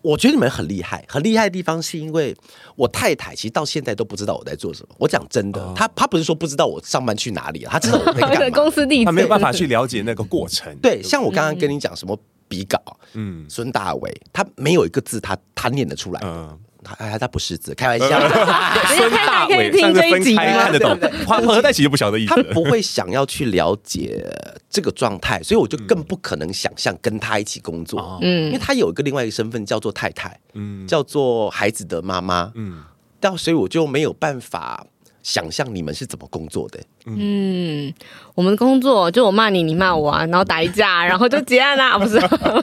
[0.00, 2.34] 我觉得你们很厉害，很厉害的地方是因为
[2.76, 4.94] 我太太其实到现在都不知道我在做什么。
[4.96, 8.50] 我讲真的，她她不是说不知道我上班去哪里，她知道 我在干嘛。
[8.50, 10.74] 公司地址，她没有办法去了解那个过程。
[10.80, 12.80] 对，像我刚刚跟你讲什么比稿，
[13.14, 16.56] 嗯，孙大伟，他没有一个字他他念得出来，嗯。
[16.96, 18.20] 他他不识字，开玩笑。
[18.96, 22.34] 孙大伟上次分开看得懂，花合在一起就不晓得意思。
[22.34, 24.24] 他不会想要去了解
[24.70, 28.18] 这个状态，所以我就更不可能想象跟他一起工作。
[28.22, 32.82] 嗯，因为他有一个另外一个身份叫做太太，嗯，叫做孩子的妈妈，嗯，
[33.20, 34.86] 但所以我就没有办法。
[35.28, 36.80] 想象你们是怎么工作的？
[37.04, 37.92] 嗯，
[38.34, 42.18] 我们的工作就我骂你，你骂我啊，然后打一架，然后就结案啦， 不是？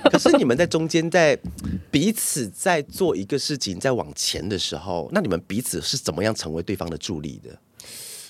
[0.09, 1.37] 可是你们在中间，在
[1.91, 7.51] 彼此在做一个事情，在往前的时候，那你们彼此是怎么样成为对方的助力的？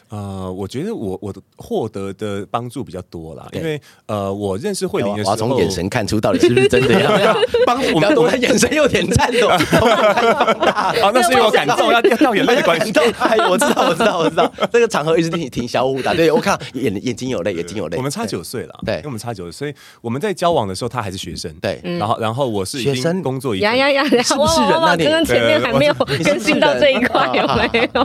[0.10, 7.36] 呃，我觉得我我的获得的帮助比较多啦，因为呃，我认识慧玲的时候，从眼神看出到底是不是真的呀？
[7.66, 12.93] 帮我们，我的眼神有点颤抖，好， 那是因为我感动 要掉眼泪的关系。
[13.20, 16.14] 哎，我知道，我知道，我知道，这个场合一直挺挺小五的。
[16.16, 17.97] 对，我看眼眼睛有泪，眼睛有泪。
[17.97, 24.72] 我们差九岁了，对，因为我们差九岁，所以我们在交往的时候，他还是学生，对，然后然后我是学生工作一呀呀呀，是不是人？
[24.82, 28.03] 那你前面还没有更新到这一块有没有？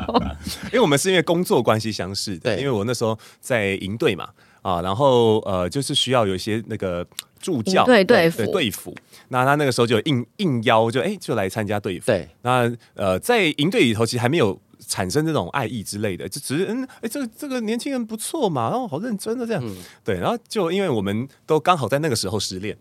[0.64, 1.89] 因为我们是因为工作关系。
[1.91, 4.28] 相似的，对，因为我那时候在营队嘛，
[4.62, 7.07] 啊，然后呃，就是需要有一些那个
[7.38, 8.95] 助教，对对对队辅，
[9.28, 12.07] 那他那个时候就应应邀，就哎，就来参加队辅。
[12.07, 22.76] 对，那呃，在营队里头，其实还没有产生这种爱意之类的，就只是嗯，哎，这个这个年轻人不错嘛，然后好认真的这样，嗯、对，然后就因为我们都刚好在那个时候失恋。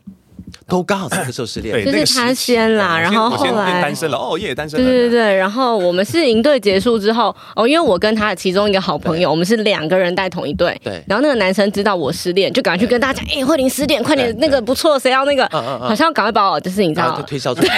[0.67, 4.85] 都刚好在那个时候失恋，就是他先啦，然后后来单身了，哦，也单身了。
[4.85, 10.79] 对对对，然后我们是营队结束之后，哦，因为我跟他的其中一个好朋友，我们是两个人带同一队。
[10.83, 11.01] 对。
[11.07, 15.47] 然后那个男生知道我失恋，就赶快去跟大家讲，哎，慧玲失恋，快点，那个不错，谁要那个？
[15.49, 17.67] 好像赶快把我就是你知道推销出去。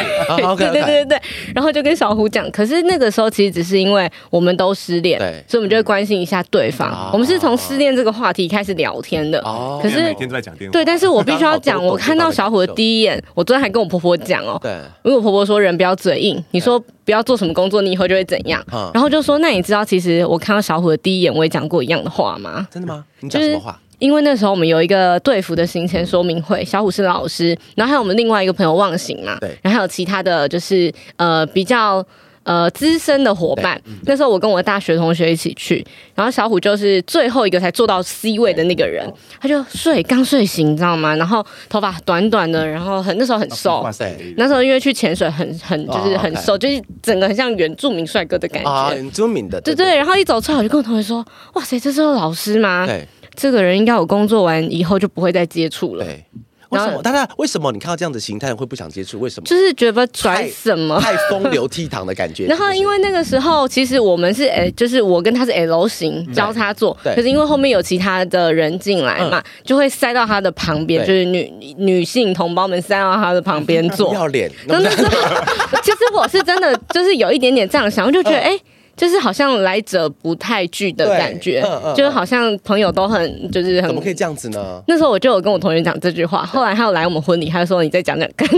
[0.57, 1.21] 对对对对对。
[1.55, 7.09] 然后就跟小虎讲，可是那个时候其实只是因为我们都失恋，所以我们就会关心一下对方。
[7.13, 9.39] 我们是从失恋这个话题开始聊天的。
[9.39, 9.79] 哦。
[9.81, 10.73] 可是每天都在讲电话。
[10.73, 13.21] 对，但是我必须要讲， 我看到小虎的第一眼。
[13.33, 14.71] 我昨天还跟我婆婆讲哦，对，
[15.03, 22.67] 因为我婆婆说人不要嘴硬，你说不要做什么工作，你以后就会怎样，然后就说那你知道其实我看到小虎的第一眼，我也讲过一样的话吗？
[22.71, 23.03] 真的吗？
[23.19, 23.79] 你讲什么话？
[23.99, 32.05] 因为那时候我们有一个队服的行前说明会，小虎是老师，然后还有我们另外一个朋友忘形嘛，对，然后还有其他的就是呃比较。
[32.43, 35.85] 呃，资深的伙伴，嗯、那时候我跟我的大学同学一起去，
[36.15, 39.07] 然后小虎就是最后一个才坐到 C 位的那个人，
[39.39, 41.15] 他就睡刚睡醒，你知道吗？
[41.15, 49.95] 然后头发短短的，然后很那时候很瘦，哇塞，那时候因为去潜水很很就是很瘦，就是整个很像原住民帅哥的感觉，啊，原住民的，对对，对。
[49.95, 51.23] 然后一走出来，我就跟我同学说，
[51.53, 52.87] 哇塞，这是老师吗？
[52.87, 56.03] 对，这个人应该我工作完以后就不会再接触了。
[56.03, 56.25] 对
[56.71, 57.01] 为什么？
[57.01, 59.19] 大家为什么你看到这样的形态会不想接触？
[59.19, 59.45] 为什么？
[59.45, 60.99] 就是觉得拽什么？
[60.99, 62.45] 太风流倜傥的感觉。
[62.51, 74.13] 然后因为那个时候，其实我们是诶，就是我跟他是 L 型交叉坐，可是因为后面有其他的人进来嘛，就会塞到他的旁边，就是女女性同胞们塞到他的旁边坐。
[74.15, 74.51] 要脸。
[74.67, 74.97] 真的是，
[75.83, 78.57] 其实我是真的就是有一点点这样想，我就觉得哎。
[79.01, 83.89] 就是好像来者不太拒的感觉，嗯嗯、就是好像朋友都很就是很。
[83.89, 84.79] 怎么可以这样子呢？
[84.87, 88.47] 那时候我就有跟我同学讲这句话，后来他有来我们婚礼，他就说你再讲讲看。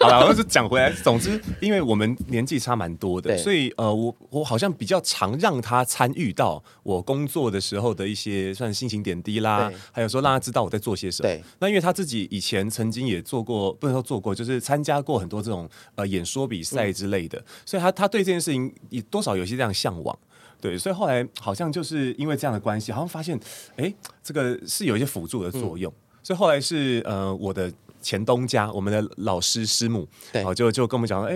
[0.00, 0.90] 好了，我就讲回来。
[1.04, 11.28] 总之，因为我们年纪差蛮多的，所以呃，我我好像比较常让他参与到我工作的时候的一些算心情点滴啦，还有说让他知道我在做些什么。
[11.28, 20.18] 对那因为他自己以前曾经也做过，不能说做过，就是参加过很多这种呃演说比赛之类的，嗯、所以他他对这件事情也多少有些这样向往。
[20.60, 23.38] 对，所以后来好像就是因为这样的关系，好像发现
[23.76, 25.92] 哎，这个是有一些辅助的作用。
[25.92, 27.72] 嗯、所以后来是呃我的。
[28.02, 31.34] 前东家，我们的老师师母，对，就就跟我们讲，哎，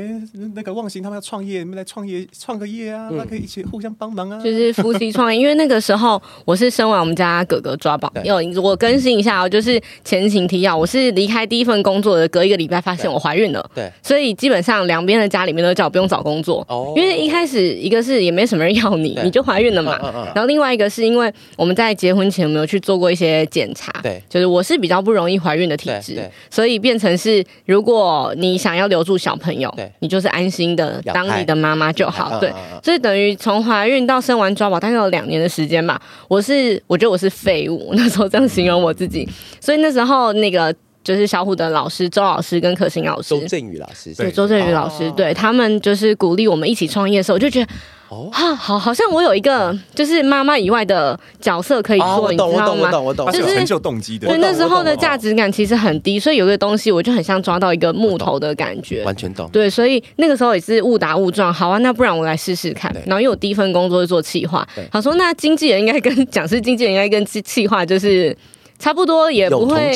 [0.54, 4.42] 那个忘形他们要创业，你们来创业，创个业啊，那可以一起互相帮忙啊。
[4.42, 32.40] 就是夫妻创业，因为那个时候我是生完我们家哥哥抓宝，有我更新一下哦，就是前情提要，我是离开第一份工作的隔一个礼拜发现我怀孕了，对，所以基本上两边的家里面都叫我不用找工作，哦，因为一开始一个是也没什么人要你，你就怀孕了嘛，嗯然后另外一个是因为我们在结婚前有没有去做过一些检查，对，就是我是比较不容易怀孕的体质，所以变成是，如果你想要留住小朋友，对你就是安心的当你的妈妈就好。
[32.40, 32.50] 对，
[32.82, 36.00] 所以等于从怀孕到生完抓宝，大概有两年的时间吧。
[36.28, 39.28] 我是，我觉得我是废物， 那时候这样形容我自己。
[39.60, 40.74] 所以那时候那个
[41.06, 47.72] 就是小虎的老师周老师跟可心老师，周振宇老师，对，周振宇老师，对他们就是鼓励我们一起创业的时候，我就觉得。
[48.08, 52.86] 哦，好，好，像我有一个就是妈妈以外的角色可以做，你知道吗？
[52.86, 54.28] 我懂，我懂，我懂，就是成就动机的。
[54.28, 59.50] 对，那时候的价值感其实很低，所以有个东西我就很像抓到一个木头的感觉，完全懂。
[59.52, 61.52] 对，所以那个时候也是误打误撞。
[61.52, 62.94] 好啊，那不然我来试试看。
[63.06, 68.36] 然后因为我第一份工作是做企划，他说那经纪人应该跟讲师经纪人应该跟企企划就是。
[68.78, 69.90] 差不多也不会，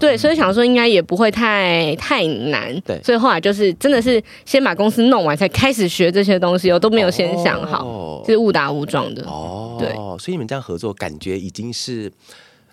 [0.00, 12.10] 对，所以想说应该也不会太太难，对，所以后来就是真的是先把公司弄完，才开始学这些东西，我都没有先想好，哦、就是误打误撞的，哦，对，所以你们这样合作，感觉已经是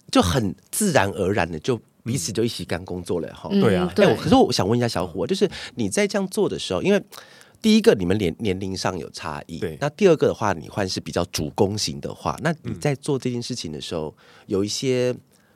[0.09, 7.03] 就很自然而然的，就彼此就一起干工作了哈，对啊，对，可是我想问一下小虎，就是你在这样做的时候，因为
[7.61, 14.15] 第一个你们年年龄上有差异，对，那第二个的话，你换是比较主攻型的话，那你在做这件事情的时候，
[14.47, 15.13] 有一些。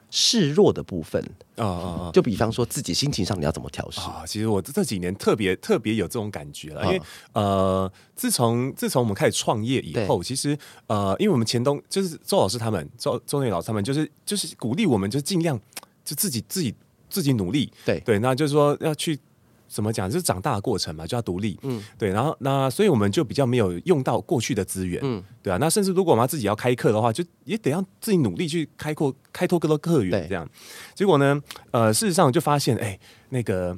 [0.09, 1.21] 示弱的部分
[1.57, 2.11] 啊啊啊！
[2.13, 4.23] 就比方说自己心情上你要怎么调试啊？
[4.25, 7.01] 其实我这几年特别特别有这种感觉了，因为
[7.33, 15.59] 呃，自从自从我们开始创业以后，其实呃，因为我们前东就是周老师他们，周周内老师他们，就是就是鼓励我们，就尽量
[16.05, 16.73] 就自己自己
[17.09, 19.19] 自己努力，对对，那就是说要去。
[19.67, 20.09] 怎么讲？
[20.09, 21.59] 就是长大的过程嘛，就要独立。
[21.63, 22.09] 嗯，对。
[22.09, 24.99] 然后那所以我们就比较没有用到过去的资源。
[25.03, 25.57] 嗯，对啊。
[25.57, 30.27] 那甚至如果我们要自己要开课的话，就也得要自己努力去开阔、开拓更多客源。
[30.27, 30.49] 这样。
[30.95, 31.41] 结果呢，
[31.71, 32.99] 呃，事实上就发现，哎，
[33.29, 33.77] 那个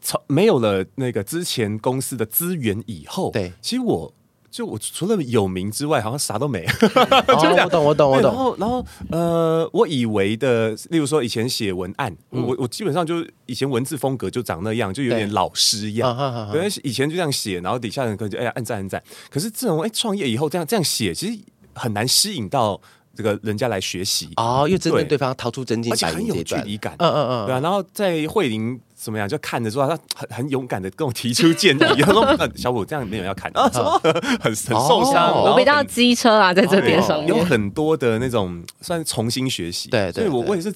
[0.00, 4.12] 从没有了那个之前公司的资源以后，对，其实我。
[4.54, 6.64] 就我除了有名之外，好像啥都没。
[7.26, 8.30] 我懂，我懂，我懂。
[8.30, 16.16] 然后，然后，呃，我以为的，例如说以前写文案，我我基本上就以前文字风格就长那样，就有点老师一样。
[16.52, 19.02] 对，以前就这样写，然后底下人可能就哎呀按赞按赞。
[19.28, 21.40] 可是自从哎创业以后这样这样写，其实
[21.72, 22.80] 很难吸引到
[23.16, 26.94] 这个人家来学习哦，因为真正对方掏出真金白银，很有距离感。
[27.00, 27.58] 嗯嗯嗯，对啊。
[27.58, 28.80] 然后在慧玲。
[29.04, 29.28] 怎么样？
[29.28, 32.26] 就看着说他很很勇敢的跟我提出建议， 他说
[32.56, 33.98] ：“小五这样没有人要砍啊， 什么
[34.40, 39.90] 很很受伤。”我比较机车啊，在这边上面有很多的那种算是重新学习。
[39.90, 40.72] 对，所以我我也是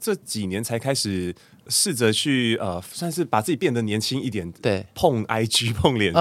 [0.00, 1.32] 这几年才开始。
[1.68, 6.18] 试着去呃，算是把自己变得年轻一点，对，碰 IG 碰脸书，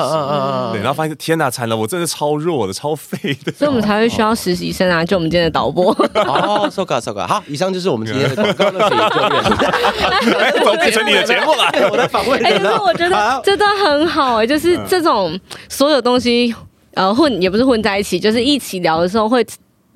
[0.74, 5.92] 对，然后发现天哪，惨了，我真的超弱的，超废的，所以我们才会需要实习生啊， 就我们今天的导播。
[6.14, 9.66] 哦，so good so good，好，以上就是我们今天的广告的结束。
[10.38, 11.90] 哎，怎么变成你的节目了？
[11.92, 12.44] 我在访问。
[12.46, 15.40] 哎，可是我觉得这段很好哎，就是这种
[15.70, 16.54] 所有东西
[16.94, 19.46] 呃混也不是混在一起，就是一起聊的时候会。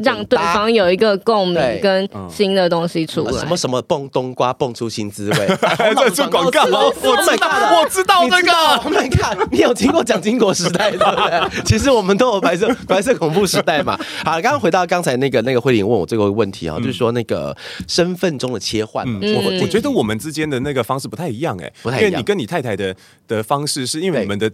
[0.03, 5.47] 让对方有一个共鸣跟新的东西出来，什么什么蹦冬瓜蹦出新滋味，
[5.95, 8.51] 在做广告，我知道，我知道那个，
[8.85, 11.63] 我们看，你有听过蒋经国时代对不对？
[11.63, 13.97] 其实我们都有白色 白色恐怖时代嘛。
[14.23, 17.55] 好，刚刚回到刚才那个那个慧玲问我这个问题啊，就是说那个
[17.87, 22.95] 身份中的切换，我我觉得我们之间的那个方式不太一样哎，不太一样，因为你跟你太太的
[23.27, 24.51] 的方式是因为你们的。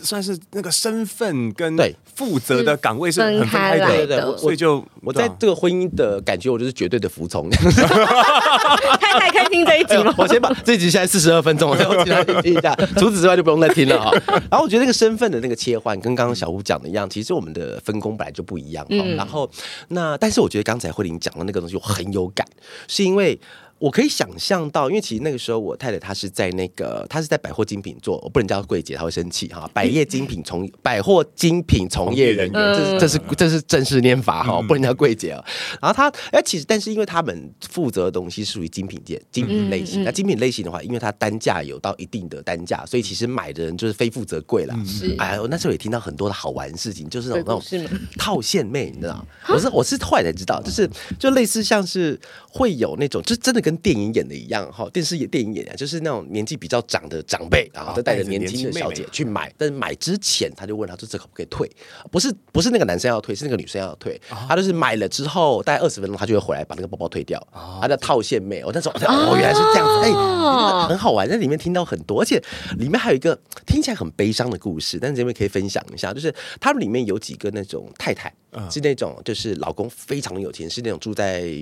[0.00, 1.76] 算是那个身份跟
[2.14, 7.48] 负责的岗位是很分开的，对，所以就我在这个婚姻的感觉，我就是绝对的服从。
[7.50, 10.14] 太太可以听这一集吗？
[10.18, 12.74] 我先把这一集现在四十二分钟，我先听一下。
[12.96, 14.10] 除此之外就不用再听了哈。
[14.50, 18.84] 然后我觉得那个身份的那个切换，跟刚刚小吴讲的一样，其实我们的分工本来就不一样。
[19.16, 19.48] 然后
[19.88, 22.46] 那但是我觉得刚才慧玲讲的那个东西我很有感，
[22.86, 23.38] 是因为。
[23.78, 29.70] 我可以想象到，因为其实那个时候我太太她是在那个，她是在百货精品做，我不能叫柜姐，她会生气哈。
[29.72, 35.44] 百业精品从 百货精品从业人员，这是这是这是正式念法哈，不能叫柜姐啊。
[35.80, 44.74] 然后她哎，其实但是因为他们负责的东西属于精品店、精品类型，那精品类型的话，因为它单价有到一定的单价，所以其实买的人就是非富则贵了。
[44.84, 49.24] 是哎，我那时候也听到很多的好玩的事情，就是那种那种套现妹，你知道？
[49.48, 52.18] 我是我是后来才知道，就是就类似像是
[52.50, 53.68] 会有那种，就真的跟。
[53.68, 61.70] 跟电影演的一样哈，电视演电影演的，就是那种年纪比较长的长辈啊，就带着年轻的小姐去买，但是买之前他就问他说，这可不可以退？
[62.10, 64.18] 不是不是那个男生要退，是那个女生要退。
[64.48, 67.38] 他就是买了之后大概二十分钟，他就会回来把那个包包退掉。
[67.78, 72.42] 他叫套现妹，我那时候哦原来是这样子，哎，很好玩，在里面听到很多，而且
[72.78, 78.32] 里面还有一个听起来很悲伤的故事，但是这边可以分享一下，就是他们里面有几个那种太太，
[78.70, 81.52] 是那种就是老公非常有钱，是那种住在。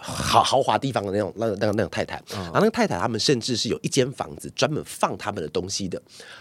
[0.00, 6.00] 豪豪华地方的那种那那个那种太太，然后那个太太他们甚至是有一间房子专门放他们的东西的，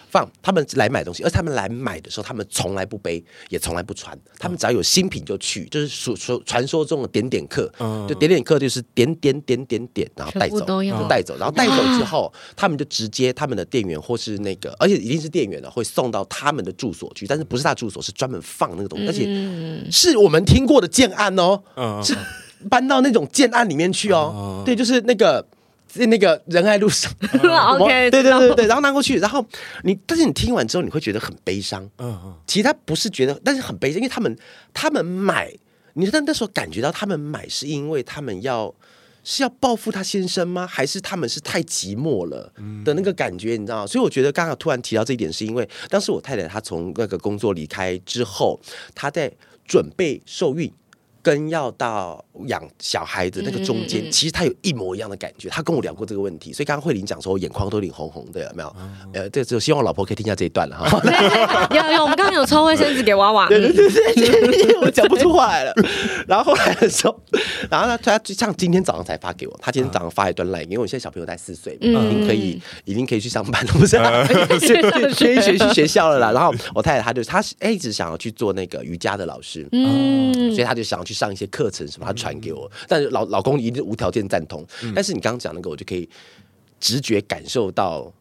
[0.10, 7.72] 放他们来买东西，而他们来买的时候，他们从来不背，也从来不穿，他们只要有新品就去，就是说说传说中的点点客，
[8.08, 21.62] 就点点客就是点点点点点，然后带走，就带走，然后带走之后，他们就直接他们的店员或是那个，而且一定是店员的会送到他们的住所去，但是不是他住所，是专门放那个东西，而且是我们听过的建案哦，
[22.04, 22.16] 是。
[22.70, 25.46] 搬到那种建案里面去哦，对，就是那个
[25.88, 27.12] 在那个仁爱路上。
[27.80, 29.46] OK，对对对对，然后拿过去，然后
[29.84, 31.84] 你，但是你听完之后，你会觉得很悲伤。
[31.98, 34.36] 嗯嗯，其实他不是觉得，但是很悲伤，因为他们
[34.74, 35.54] 他们买，
[35.94, 38.74] 你那那时候感觉到他们买是因为他们要
[39.24, 40.66] 是要报复他先生吗？
[40.66, 42.52] 还是他们是太寂寞了
[42.84, 43.52] 的那个感觉？
[43.58, 43.88] 你知道吗？
[43.88, 48.60] 所以我觉得刚刚突然提到这一点，是因为当时我太太她从那个工作离开之后，
[48.96, 49.32] 她在
[49.68, 50.72] 准备受孕。
[51.22, 55.50] 跟要到养小孩子那个中间，其实他有一模一样的感觉。
[55.50, 58.76] 他跟我聊过这个问题，所以刚刚慧玲讲说，我眼眶都有点红红的，有没有？
[59.14, 61.02] 呃，这只有希望我老婆可以听一下这一段了哈。
[61.76, 63.48] 有有，我们刚刚有抽卫生纸给娃娃。
[63.48, 65.74] 对对对对，我讲不出话来了。
[66.28, 67.20] 然后后来的时候，
[67.70, 73.98] 然后呢，他就像今天早上才发给我，他今天早上发一段来，因为我现在小朋友才四岁，已经可以已经可以去上班了，不是？
[73.98, 76.32] 可以学学去学校了啦。
[76.32, 81.16] 然后我太太她就她一直想要去做那个瑜伽的老师，嗯，所以她就想要去。
[81.16, 84.66] 上一些课程什么，他传给我，但是老老公一定无条件赞同。
[84.96, 86.10] 但是你刚刚讲那个，我就可以
[86.80, 88.12] 直觉感受到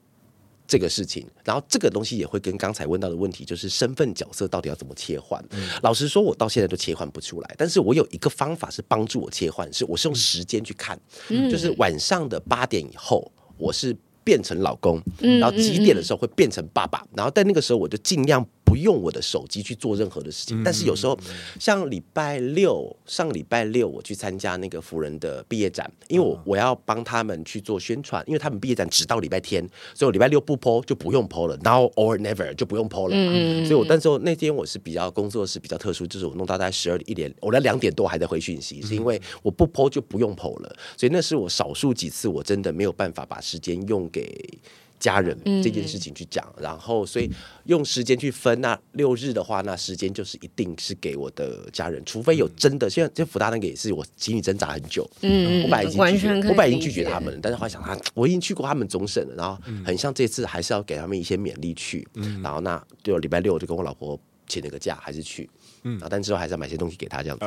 [0.67, 1.27] 这个事情。
[1.43, 5.43] 然后这个东西也会跟刚才问到的问题，就是身份角色到底要怎么切换？
[5.83, 7.55] 老实说，我到现在都切换不出来。
[7.57, 11.01] 但是我有一个方法是帮助我切换，是我是用时间去看，
[11.51, 18.47] 就是晚上的八点以后，我是变成老公，然后几点的时候会变成爸爸，然后在那个时候我就尽量。
[18.75, 21.17] 不用我的手机去做任何的事情，但是有时候
[21.61, 29.63] 像礼拜六，上礼拜六我去参加那个福人的毕业展，因为我我要帮他们去做宣传，因为他们毕业展只到礼拜天，
[29.95, 33.15] 所以我礼拜六不 po 就不用 po 了，now or never 就不用 po 了。
[33.15, 44.59] 嗯，所以我但是那天我是比较工作是比较特殊，就是我弄到大概十二点一点，我在两点多还在回讯息，是因为我不 po 就不用 po 了，所以那是我少数几次我真的没有办法把时间用给。
[45.05, 47.31] 家人这件事情去讲，嗯、然后所以
[47.65, 48.59] 用时间去分。
[48.63, 52.89] 那六日的话，那时间就是一定是给我的家人，除非有真的。
[52.89, 55.07] 现在这福大那个也是我心里挣扎很久。
[55.21, 62.09] 嗯，我本来已经拒绝，我本来已经拒绝他们了，但是后来想他，我已经去过他们总审了，然后很像这次还是要给他们一些勉励去。
[62.15, 65.51] 嗯，然后那就礼拜六我就跟我老婆请了个假，还是去。
[65.85, 67.47] 嗯，但之后还是要买些东西给他这样子。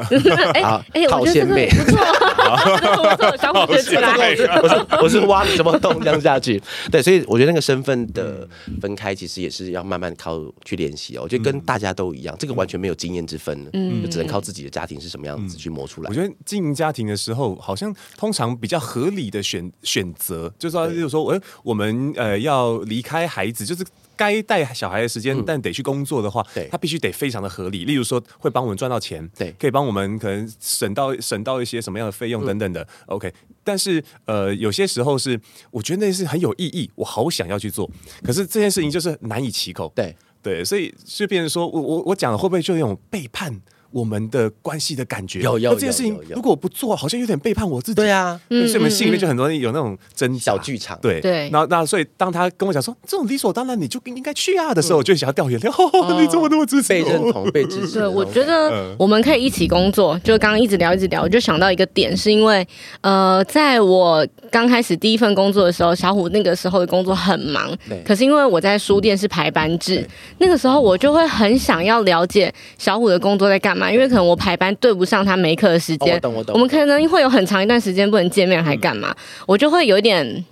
[0.54, 0.62] 哎
[0.94, 4.14] 哎，好鲜美，不错，小虎学起来。
[4.62, 6.62] 我是我是挖什么洞这样下去？
[6.92, 8.48] 对，所以我觉得那个身份的
[8.80, 11.22] 分开，其实也是要慢慢靠去练习哦。
[11.24, 16.10] 我觉得跟大家都一样，这个完全没有经验之分，嗯，就只能靠自己的家庭是什么样子去磨出来。
[16.10, 23.84] 我觉得经营家庭的时候，好像通常比较合理的选选择，就是说，就是说，哎，我们呃要离开孩子，就是。
[24.18, 27.86] 该带小孩的时间，但得去工作的话，对、他必须得非常的合理。
[27.86, 32.82] 例如说，会帮我们赚到钱，对，可以帮我们可能省到省到一些什么样的费用等等的。
[32.82, 35.40] 嗯、OK，但是呃，有些时候是
[35.72, 37.90] 我觉得那是很有意义，我好想要去做，
[38.24, 39.94] 可是这件事情就是难以启口。
[39.96, 43.62] 对对，所以就变成说我我我讲了会不会就有那种背叛？
[43.92, 47.96] 我们的关系的感觉，有有这件事情，如果我不做，好像有点背叛我自己。
[47.96, 50.98] 对啊，所以我们心里面就很多人有那种真小剧场。
[51.02, 55.70] 对对，那那所以当他跟我讲说这种理所当然，你就应该去啊的时候，我就想要掉眼泪。
[56.20, 56.90] 你怎么那么支持？
[56.90, 58.00] 被认同，被支持。
[58.00, 60.18] 对，我觉得我们可以一起工作。
[60.24, 62.68] 就刚刚一直聊，一直聊，我就想到一个点，是因为
[63.02, 67.70] 呃，在我刚开始第一份工作的时候，小虎那个时候的工作很忙。
[67.88, 68.02] 对。
[68.04, 70.08] 可是因为我在书店是排班制，
[70.40, 76.20] 那个时候我就会很想要了解小虎的工作在干嘛，因为可能我排班对不上他没课的时间，
[76.54, 79.16] 我们可能会有很长一段时间不能见面，还干嘛？
[79.46, 80.44] 我就会有点。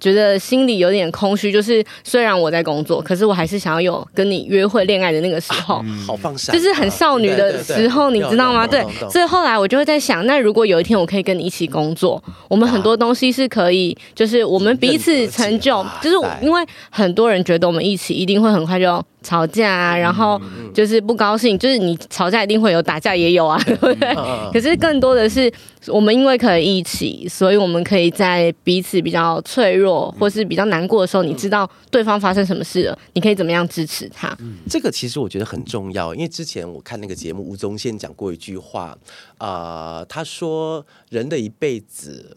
[0.00, 8.64] 觉得心里有点空虚，就是虽然我在工作，可是我还是想要有跟你约会、恋爱的那个时候，好放下，就是很少女的时候，你知道吗？
[8.64, 20.40] 对，所以后来我就会在想，那如果有一天我可以跟你一起工作，我们很多东西是可以，就是我们彼此成就，就是因为很多人觉得我们一起一定会很快就吵架啊，然后
[20.72, 24.14] 就是不高兴，就是你吵架一定会有，打架也有啊，对不对？
[24.52, 25.52] 可是更多的是
[25.88, 29.98] 我们因为可以一起，所以我们可以在彼此比较脆弱。
[30.18, 34.34] 或是比较难过的时候，你知道对方发生什么事了，你可以怎么样支持他？
[34.70, 38.96] 这个其实我觉得很重要，因为之前我看那个节目，吴宗宪讲过一句话，
[39.36, 42.36] 啊、呃，他说人的一辈子。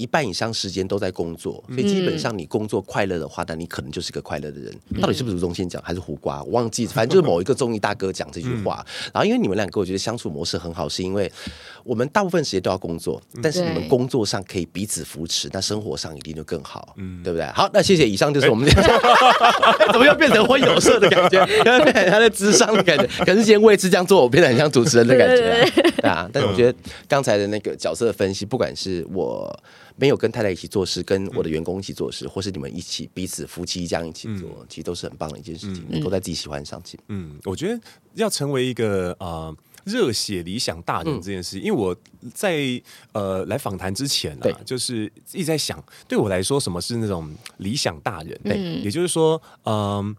[0.00, 4.74] 一半以上时间都在工作，所以基本上你工作快乐的话，那你可能就是个快乐的人。
[4.98, 6.42] 到底是不是吴宗宪讲，还是胡瓜？
[6.44, 8.82] 我忘记，反正就是某一个综艺大哥讲这句话。
[9.12, 11.30] 然后因为你们两个，我觉得相处模式很好，是因为
[11.84, 17.46] 我们大部分时间都要工作，但是你们工作上可以彼此扶持，那生活上一定就更好，对不对？
[17.52, 18.08] 好，那谢谢。
[18.08, 19.00] 以上就是我们这样，
[19.92, 21.44] 怎么又变成婚友社的感觉？
[22.10, 25.70] 他在智商的感觉，可是今天我也是这样做，我变得很像主持人的感觉，
[26.00, 26.28] 对啊。
[26.32, 29.54] 但是我觉得刚才的那个角色的分析，不管是我。
[29.96, 36.98] 没有跟太太一起做事，跟我的员工一起做事，或是你们一起彼此夫妻这样一起做，其实都是很棒的一件事情，能够在自己喜欢上去。
[37.08, 37.80] 嗯，我觉得
[38.14, 41.96] 要成为一个呃热血理想大人这件事，嗯、因为我
[42.34, 42.82] 在
[43.12, 48.38] 呃来访谈之前啊，就是一直在想，对我来说什么是那种理想大人？
[48.44, 50.16] 对，嗯、也就是说，嗯、呃。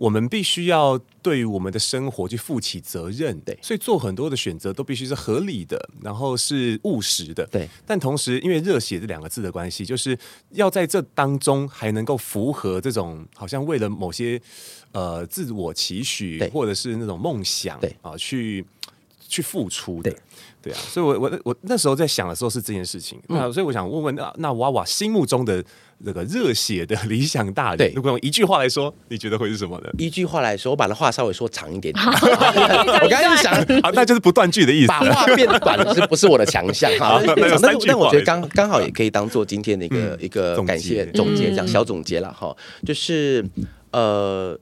[0.00, 7.68] 我们必须要对于我们的生活去负起责任，对，所以做很多的选择都必须是合理的，然后是务实的，对。
[7.84, 10.18] 但同时，因为热血这两个字的关系，就是
[10.52, 14.40] 要在这当中还能够符合这种好像为了某些
[14.92, 17.94] 呃自我期许或者是那种梦想，对。
[18.00, 18.64] 啊，去
[19.28, 20.10] 去付出的。
[20.62, 23.20] 对对啊，所以我，我我我那时候在想的时候是这件事情。
[23.28, 25.64] 那、嗯、所以我想问问，那那娃娃心目中的
[25.98, 29.90] 那个热血的理想大人，对，如果用一句话来说，你觉得会是什么呢？
[29.98, 32.04] 一句话来说，我把那话稍微说长一点点。
[32.06, 34.88] 我刚才想， 好，那就是不断句的意思。
[34.88, 36.90] 把话变短了，是不是我的强项？
[36.98, 37.34] 哈，那
[37.86, 42.54] 那我觉得刚刚好也可以当做今天的一个、嗯、一个感谢总结，这样小总结了哈。
[42.84, 43.44] 就是
[43.92, 44.58] 呃。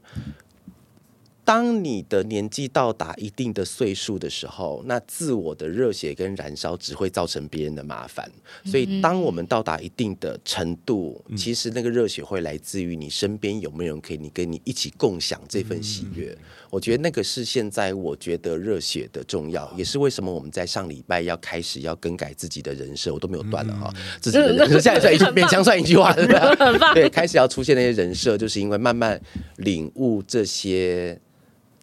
[1.49, 8.30] 当你的年纪到达一定的岁数的时候，那自我的热血跟燃烧只会造成别人的麻烦。
[8.66, 16.36] 所以，当我们到达一定的程度，其实那个热血会来自于你身边有没有人可以你跟你一起共享这份喜悦。
[16.68, 23.90] 我觉得那个是现在我觉得热血的重要，也是为什么我们在上礼拜要开始要更改自己的人设，我都没有断了哈。
[24.20, 26.12] 自己的人设 现在算一句勉强算一句话？
[26.92, 29.18] 对，开始要出现那些人设，就是因为慢慢
[29.57, 31.18] 领悟这些。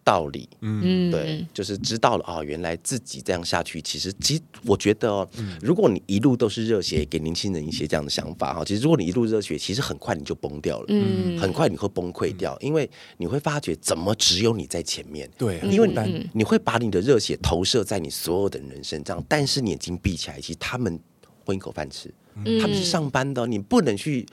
[0.06, 12.88] 道理，嗯，对，就是知道了啊、哦，原来自己这样下去，其实，其实我觉得哦，嗯、如果你一路都是热血，给年轻人一些这样的想法哈，其实如果你一路热血，其实很快你就崩掉了，嗯，很快你会崩溃掉，因为
[13.18, 21.00] 你会发觉怎么只有你在前面，对，因为你你会把你的热血投射在你所有的人身上，但是你眼睛闭起来，其实他们
[21.44, 22.14] 混一口饭吃，
[22.62, 24.24] 他们是上班的，你不能去。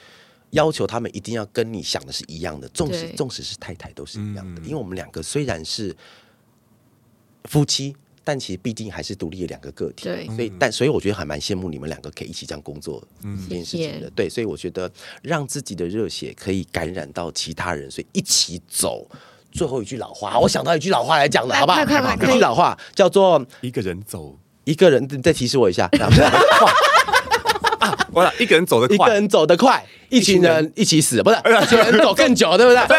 [0.53, 5.95] 要求他们一定要跟你想的是一样的，纵使纵使是太太都是一样的，因为我们两个虽然是
[7.45, 10.05] 夫妻，但其实毕竟还是独立的两个个体。
[10.05, 14.11] 对，所以但所以我觉得还蛮羡慕你们两个可以一起这样工作这件事情的。
[14.15, 14.91] 对，所以我觉得
[15.23, 19.07] 让自己的热血可以感染到其他人，所以一起走。
[19.51, 21.83] 最后一句老话，我想到一句老话来讲的，好不好？
[21.83, 25.89] 一句老话叫做“一个人走，一个人”，你再提示我一下。
[28.13, 32.87] 我一个人走得快，一个人走得快，一群人一起死，不是一群人走更久，对不对？
[32.89, 32.99] 对。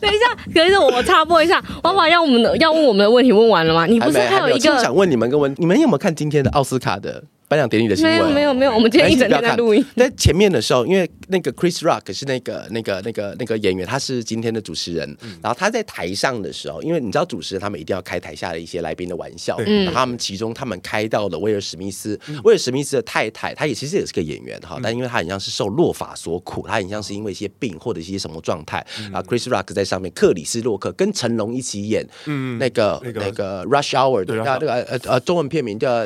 [0.00, 3.86] 等一下，可是我插播一下，王宝要我们的要问我们的问题问完了吗？
[3.86, 7.22] 你不是还有一个想问你们个问，你们有没有看今天的奥斯卡的？
[7.54, 9.84] 颁奖典礼的新闻没有没有没有，我们今天一整天在录音。
[9.94, 15.08] 在前面的时候，因为那个 Chris Rock 是那个那个那个那个演员，他是今天的主持人。
[15.22, 19.56] 嗯、然后他在台上的时候，因为你知道主持人他们一定要开台下的一些来宾的玩笑。
[19.64, 28.84] 嗯、然后他们其中他们开到了威尔史密斯，嗯、威尔史密斯的太太，她也其实也是个演员哈，嗯、但因为她很像是受落法所苦，她很像是因为一些病或者一些什么状态。
[28.98, 36.04] 嗯、然后 Chris Rock 在上面，克里斯洛克跟成龙一起演，嗯，那个那个、那个、Rush Hour 的那个呃呃中文片名叫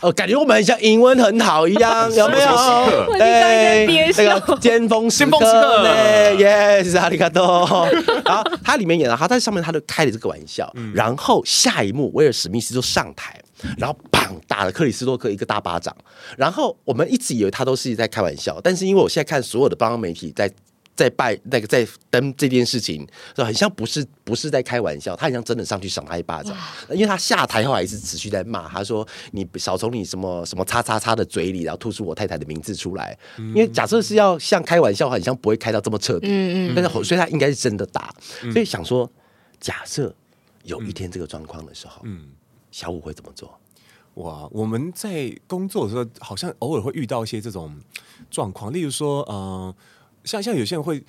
[0.00, 1.66] 呃，感觉我们很像英文很好。
[1.68, 2.48] 一样 有没有？
[3.18, 3.86] 对，
[4.16, 7.88] 那个尖峰时刻对？Yes，阿里嘎多。
[8.24, 10.72] 然后他里面演了，他在上面他就开了这个玩笑。
[10.94, 13.40] 然后下一幕，威尔史密斯就上台，
[13.78, 15.94] 然后砰打了克里斯多克一个大巴掌。
[16.36, 20.50] 然后我们一直以为他都是在开玩笑，但是因为我现在看所有的邦媒体在。
[21.00, 26.54] 在拜那个在登这件事情，很像不是不是在开玩笑，他很像真的上去赏他一巴掌，
[26.90, 39.10] 因为他下台后还是持续在骂，他说你少从你什么什么叉叉叉的嘴里，然后吐出我太太的名字出来，嗯、因为假设是要像开玩笑的话，很像不会开到这么彻底，嗯嗯，但是所以他应该是真的打，嗯、所以想说，
[39.58, 40.14] 假设
[40.64, 42.28] 有一天这个状况的时候，嗯，
[42.70, 43.58] 小五会怎么做？
[44.16, 47.74] 哇，我们在工作的时候，好像偶尔会遇到一些这种
[48.30, 49.74] 状况，例如说，嗯、呃。
[50.24, 51.02] 像像有些人会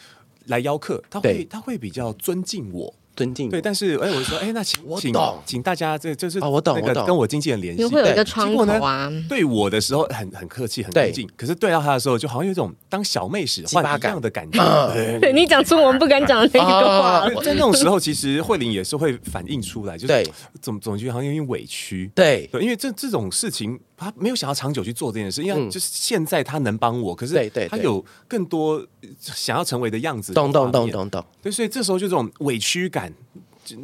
[0.45, 2.93] 来邀客，他会他会比较尊敬我。
[3.13, 5.13] 尊敬对，但是哎，我就说哎，那请请
[5.45, 9.11] 请大家这就是我懂我懂，跟我经纪人联系，会有一个窗口啊。
[9.27, 15.19] 对我的时候很很客气很尊敬，可是对到他的时候就好像有一种当小妹使唤一样的感觉。
[15.19, 20.31] 对你讲出我们不敢讲的那个话，在那种时候，其实慧玲也是会反映出来，就是
[20.61, 22.09] 总总觉得好像有点委屈。
[22.15, 28.85] 对，因为这这种事情，他没有想要长久去做这件事，因为就是现在他能帮我，可是他有更多
[29.19, 30.33] 想要成为的样子。
[30.33, 31.25] 懂懂懂懂懂。
[31.41, 33.13] 对，所以这时候就这种委屈感。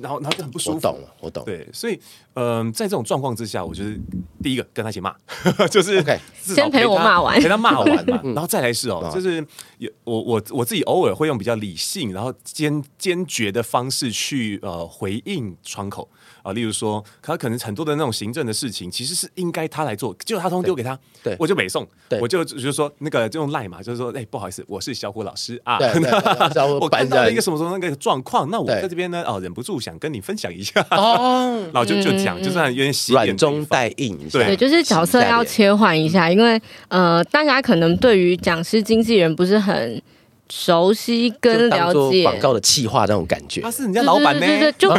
[0.01, 0.75] 然后，然后就很不舒服。
[0.75, 1.45] 我懂了，我懂。
[1.45, 1.93] 对，所以，
[2.33, 3.97] 嗯、呃，在这种状况之下，我就是
[4.41, 5.15] 第一个跟他一起骂，
[5.69, 6.03] 就是.
[6.41, 9.37] 先陪我骂完，陪他骂完嘛， 然后再来是哦，就是
[9.77, 16.09] 有我我我自己偶尔会用比较理性，然后坚坚决的方式去呃回应窗口。
[16.47, 25.77] 啊，例如说，他可能很多的那种行政的事情，其实是应该他来做，就他通丢给他，对，我就北送，对，我就就说那个就用赖嘛，就是说，哎，不好意思，我是小虎老师啊，
[26.79, 40.01] 我看到了一个什么什么那个状况，那我在这边呢，哦，忍不住想跟你分享一下，哦，然后就就讲，就算有点软中带硬，对，就是角色要切换一下，因为呃，大家可能对于讲师经纪人不是很。
[40.49, 42.23] 熟悉跟了解。
[42.23, 44.89] 广告的企划那种感觉，他是人家老板呢，就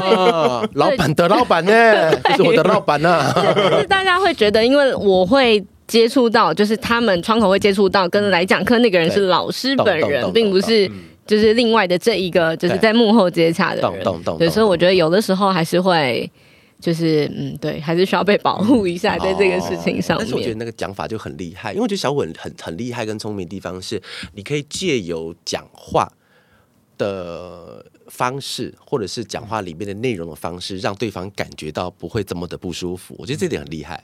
[0.74, 3.32] 老板的老板呢，是我的老板呢。
[3.34, 10.90] 就是大家会觉得，因为我会接触到，就是他们窗口会接触到，跟来讲课那个人是老师本人，并不是
[11.26, 14.04] 就是另外的这一个，就是在幕后接洽的人。
[14.38, 16.30] 对，所以我觉得有的时候还是会。
[16.80, 20.24] 就是嗯，对，还是需要被保护一下，在这个事情上面。
[20.24, 24.00] 但是我觉得那个讲法就很厉害，因为我觉得小稳很很很厉害跟聪明的地方是，
[24.32, 26.08] 你可以借由讲话
[26.96, 33.16] 的方式，或者是讲话里面的内容的方式，让对方感觉到不会这么的不舒服。
[33.18, 34.02] 我觉得这点很厉害。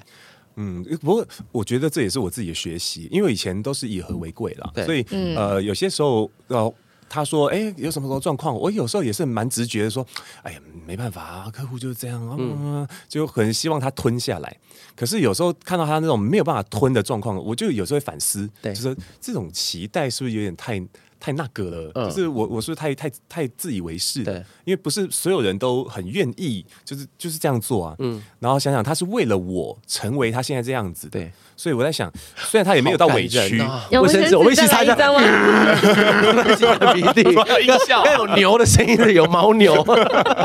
[0.57, 6.75] 嗯，不过我觉得这也是我自己的学习，因为以前都是以和为贵了，嗯、所以、嗯、呃，有些时候要。
[7.15, 8.55] 他说：“哎，有什么什么状况？
[8.59, 10.05] 我有时候也是蛮直觉的说，
[10.43, 14.57] 哎呀，没办法啊，客户就是这样啊，嗯、就很希望他吞下来。
[14.97, 20.85] 可是有时候看到他那种没有办法吞的状况，我就有时候会反思，对就是这种期待是不是有点太……”
[21.21, 24.23] 太那个了，嗯、就是我我是不是太太太自以为是？
[24.23, 24.35] 对，
[24.67, 27.97] 因为不是所有人都很愿意，就是就是这样做啊。
[28.01, 34.95] 嗯，然后想想他是为了我成为他现在这样子，对，所以我在想，虽然他也没有到委屈，卫生纸我们一起擦一下，
[36.93, 37.33] 鼻涕，
[37.89, 39.83] 要有牛的声音，有牦牛，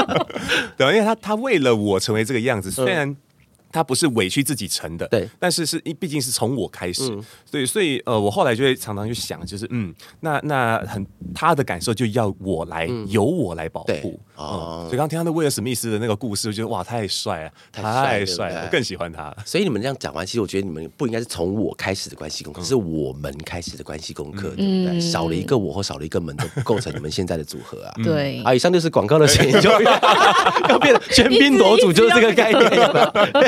[0.77, 3.15] 对，因为他他为了我成为这个样子，虽然。
[3.71, 14.19] 他不是委屈自己成的，对，但是是毕竟是从我开始，嗯、对，所以呃，我后来就会常常去想，就是嗯，那那很他的感受就要我来，嗯、由我来保护。
[14.35, 14.85] 哦。
[14.89, 19.35] 所以刚刚听他的威尔史密斯的那个故事，我觉得哇，太帅了，太帅了，我更喜欢他。
[19.45, 24.97] 所以你们这样讲完，其实我觉得你们不应该是从我开始的关系功课，嗯、是我们开始的关系功课，对不对？
[24.97, 27.93] 嗯、少了一个我或少了一个门，都不构成你们现在的组合啊。
[28.03, 32.69] 对啊，以上就是广告的声音， 就要变得 喧宾夺主，就是这个概念。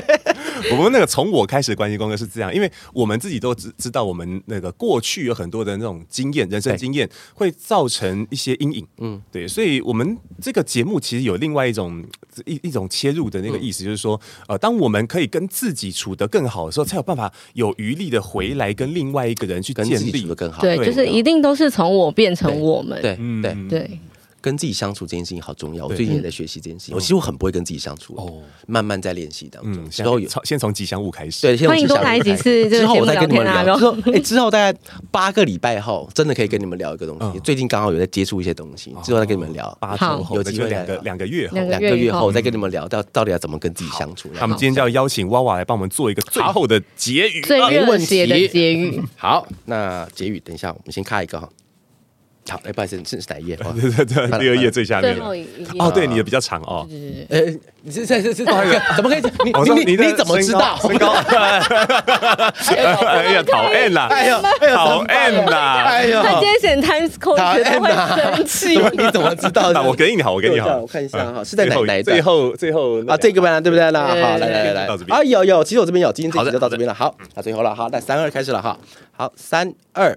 [0.71, 8.87] 我们那个从我开始的关系功课是这样，因为我们自己都知知道，我们那个过去有很多的那种经验，人生经验会造成一些阴影。
[8.97, 12.03] 嗯，对，所以我们这个节目其实有另外一种
[12.45, 20.61] 一一种切入的那个意思，就是说，呃，当我们可以跟自己处得更好的时候，才有办法有余力的回来跟另外一个人去建立的更好。
[20.61, 23.01] 对，就是一定都是从我变成我们。
[23.01, 23.99] 对，对，对。
[24.41, 26.95] 跟自己相处这件事情好重要，我最近也在学习这件事情。
[26.95, 29.89] 我其实我很不会跟自己相处，哦，慢慢在练习当中。
[29.89, 32.69] 之后有先从吉祥物开始，对，先从吉祥物开始。
[32.69, 33.77] 之后我再跟你们聊。
[33.77, 34.77] 之后， 哎，之后大概
[35.11, 37.39] 八个礼拜后，真的可以跟你们聊一个东西。
[37.41, 39.77] 最近刚好有在接触一些东西，之后再跟你们聊。
[39.79, 44.29] 八周后，有机会两个两个月后，两个月后再跟你们聊到到底要怎么跟自己相处。
[44.33, 49.01] 那我们今天就要邀请娃娃来帮我们做一个最后的结语，最热血的结语。
[49.15, 51.49] 好，那结语等一下，我们先看一个哈。
[52.51, 53.55] 好，哎，不好意思，是是哪一页？
[53.55, 55.17] 对 对对，第二页最下面。
[55.79, 56.85] 哦，对，你的比较长哦。
[57.29, 57.39] 呃，
[57.81, 58.53] 你这这这怎
[59.03, 59.21] 么可以？
[59.85, 60.77] 你你你怎么知道？
[60.81, 61.13] 身高？
[63.07, 64.07] 哎呀，讨厌啦！
[64.11, 64.41] 哎呀，
[64.75, 65.83] 讨厌啦！
[65.85, 67.89] 哎呀，他今天选 Times Square 觉得会
[68.21, 68.77] 生气。
[69.01, 69.71] 你怎么知道？
[69.83, 70.77] 我给你好，我给你好。
[70.77, 73.89] 我看一下哈，是在哪哪最后最后啊，这个吧，对不对？
[73.91, 76.93] 那好，来来来来，啊，有有，其实我这边有，今天这集就到这边了。
[76.93, 78.77] 好，那最后了，好，那三二开始了哈。
[79.15, 80.15] 好，三二。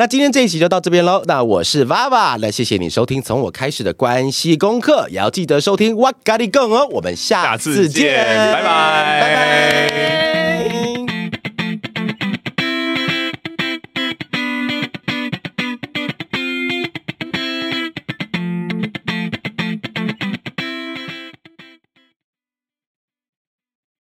[0.00, 1.22] 那今天这一期就到这边喽。
[1.26, 6.86] 那我是 Vava，，那谢谢你收听从我开始的关系功课，也要记得收听哇咖喱更哦。
[6.92, 10.49] 我们下次见，拜拜，拜拜。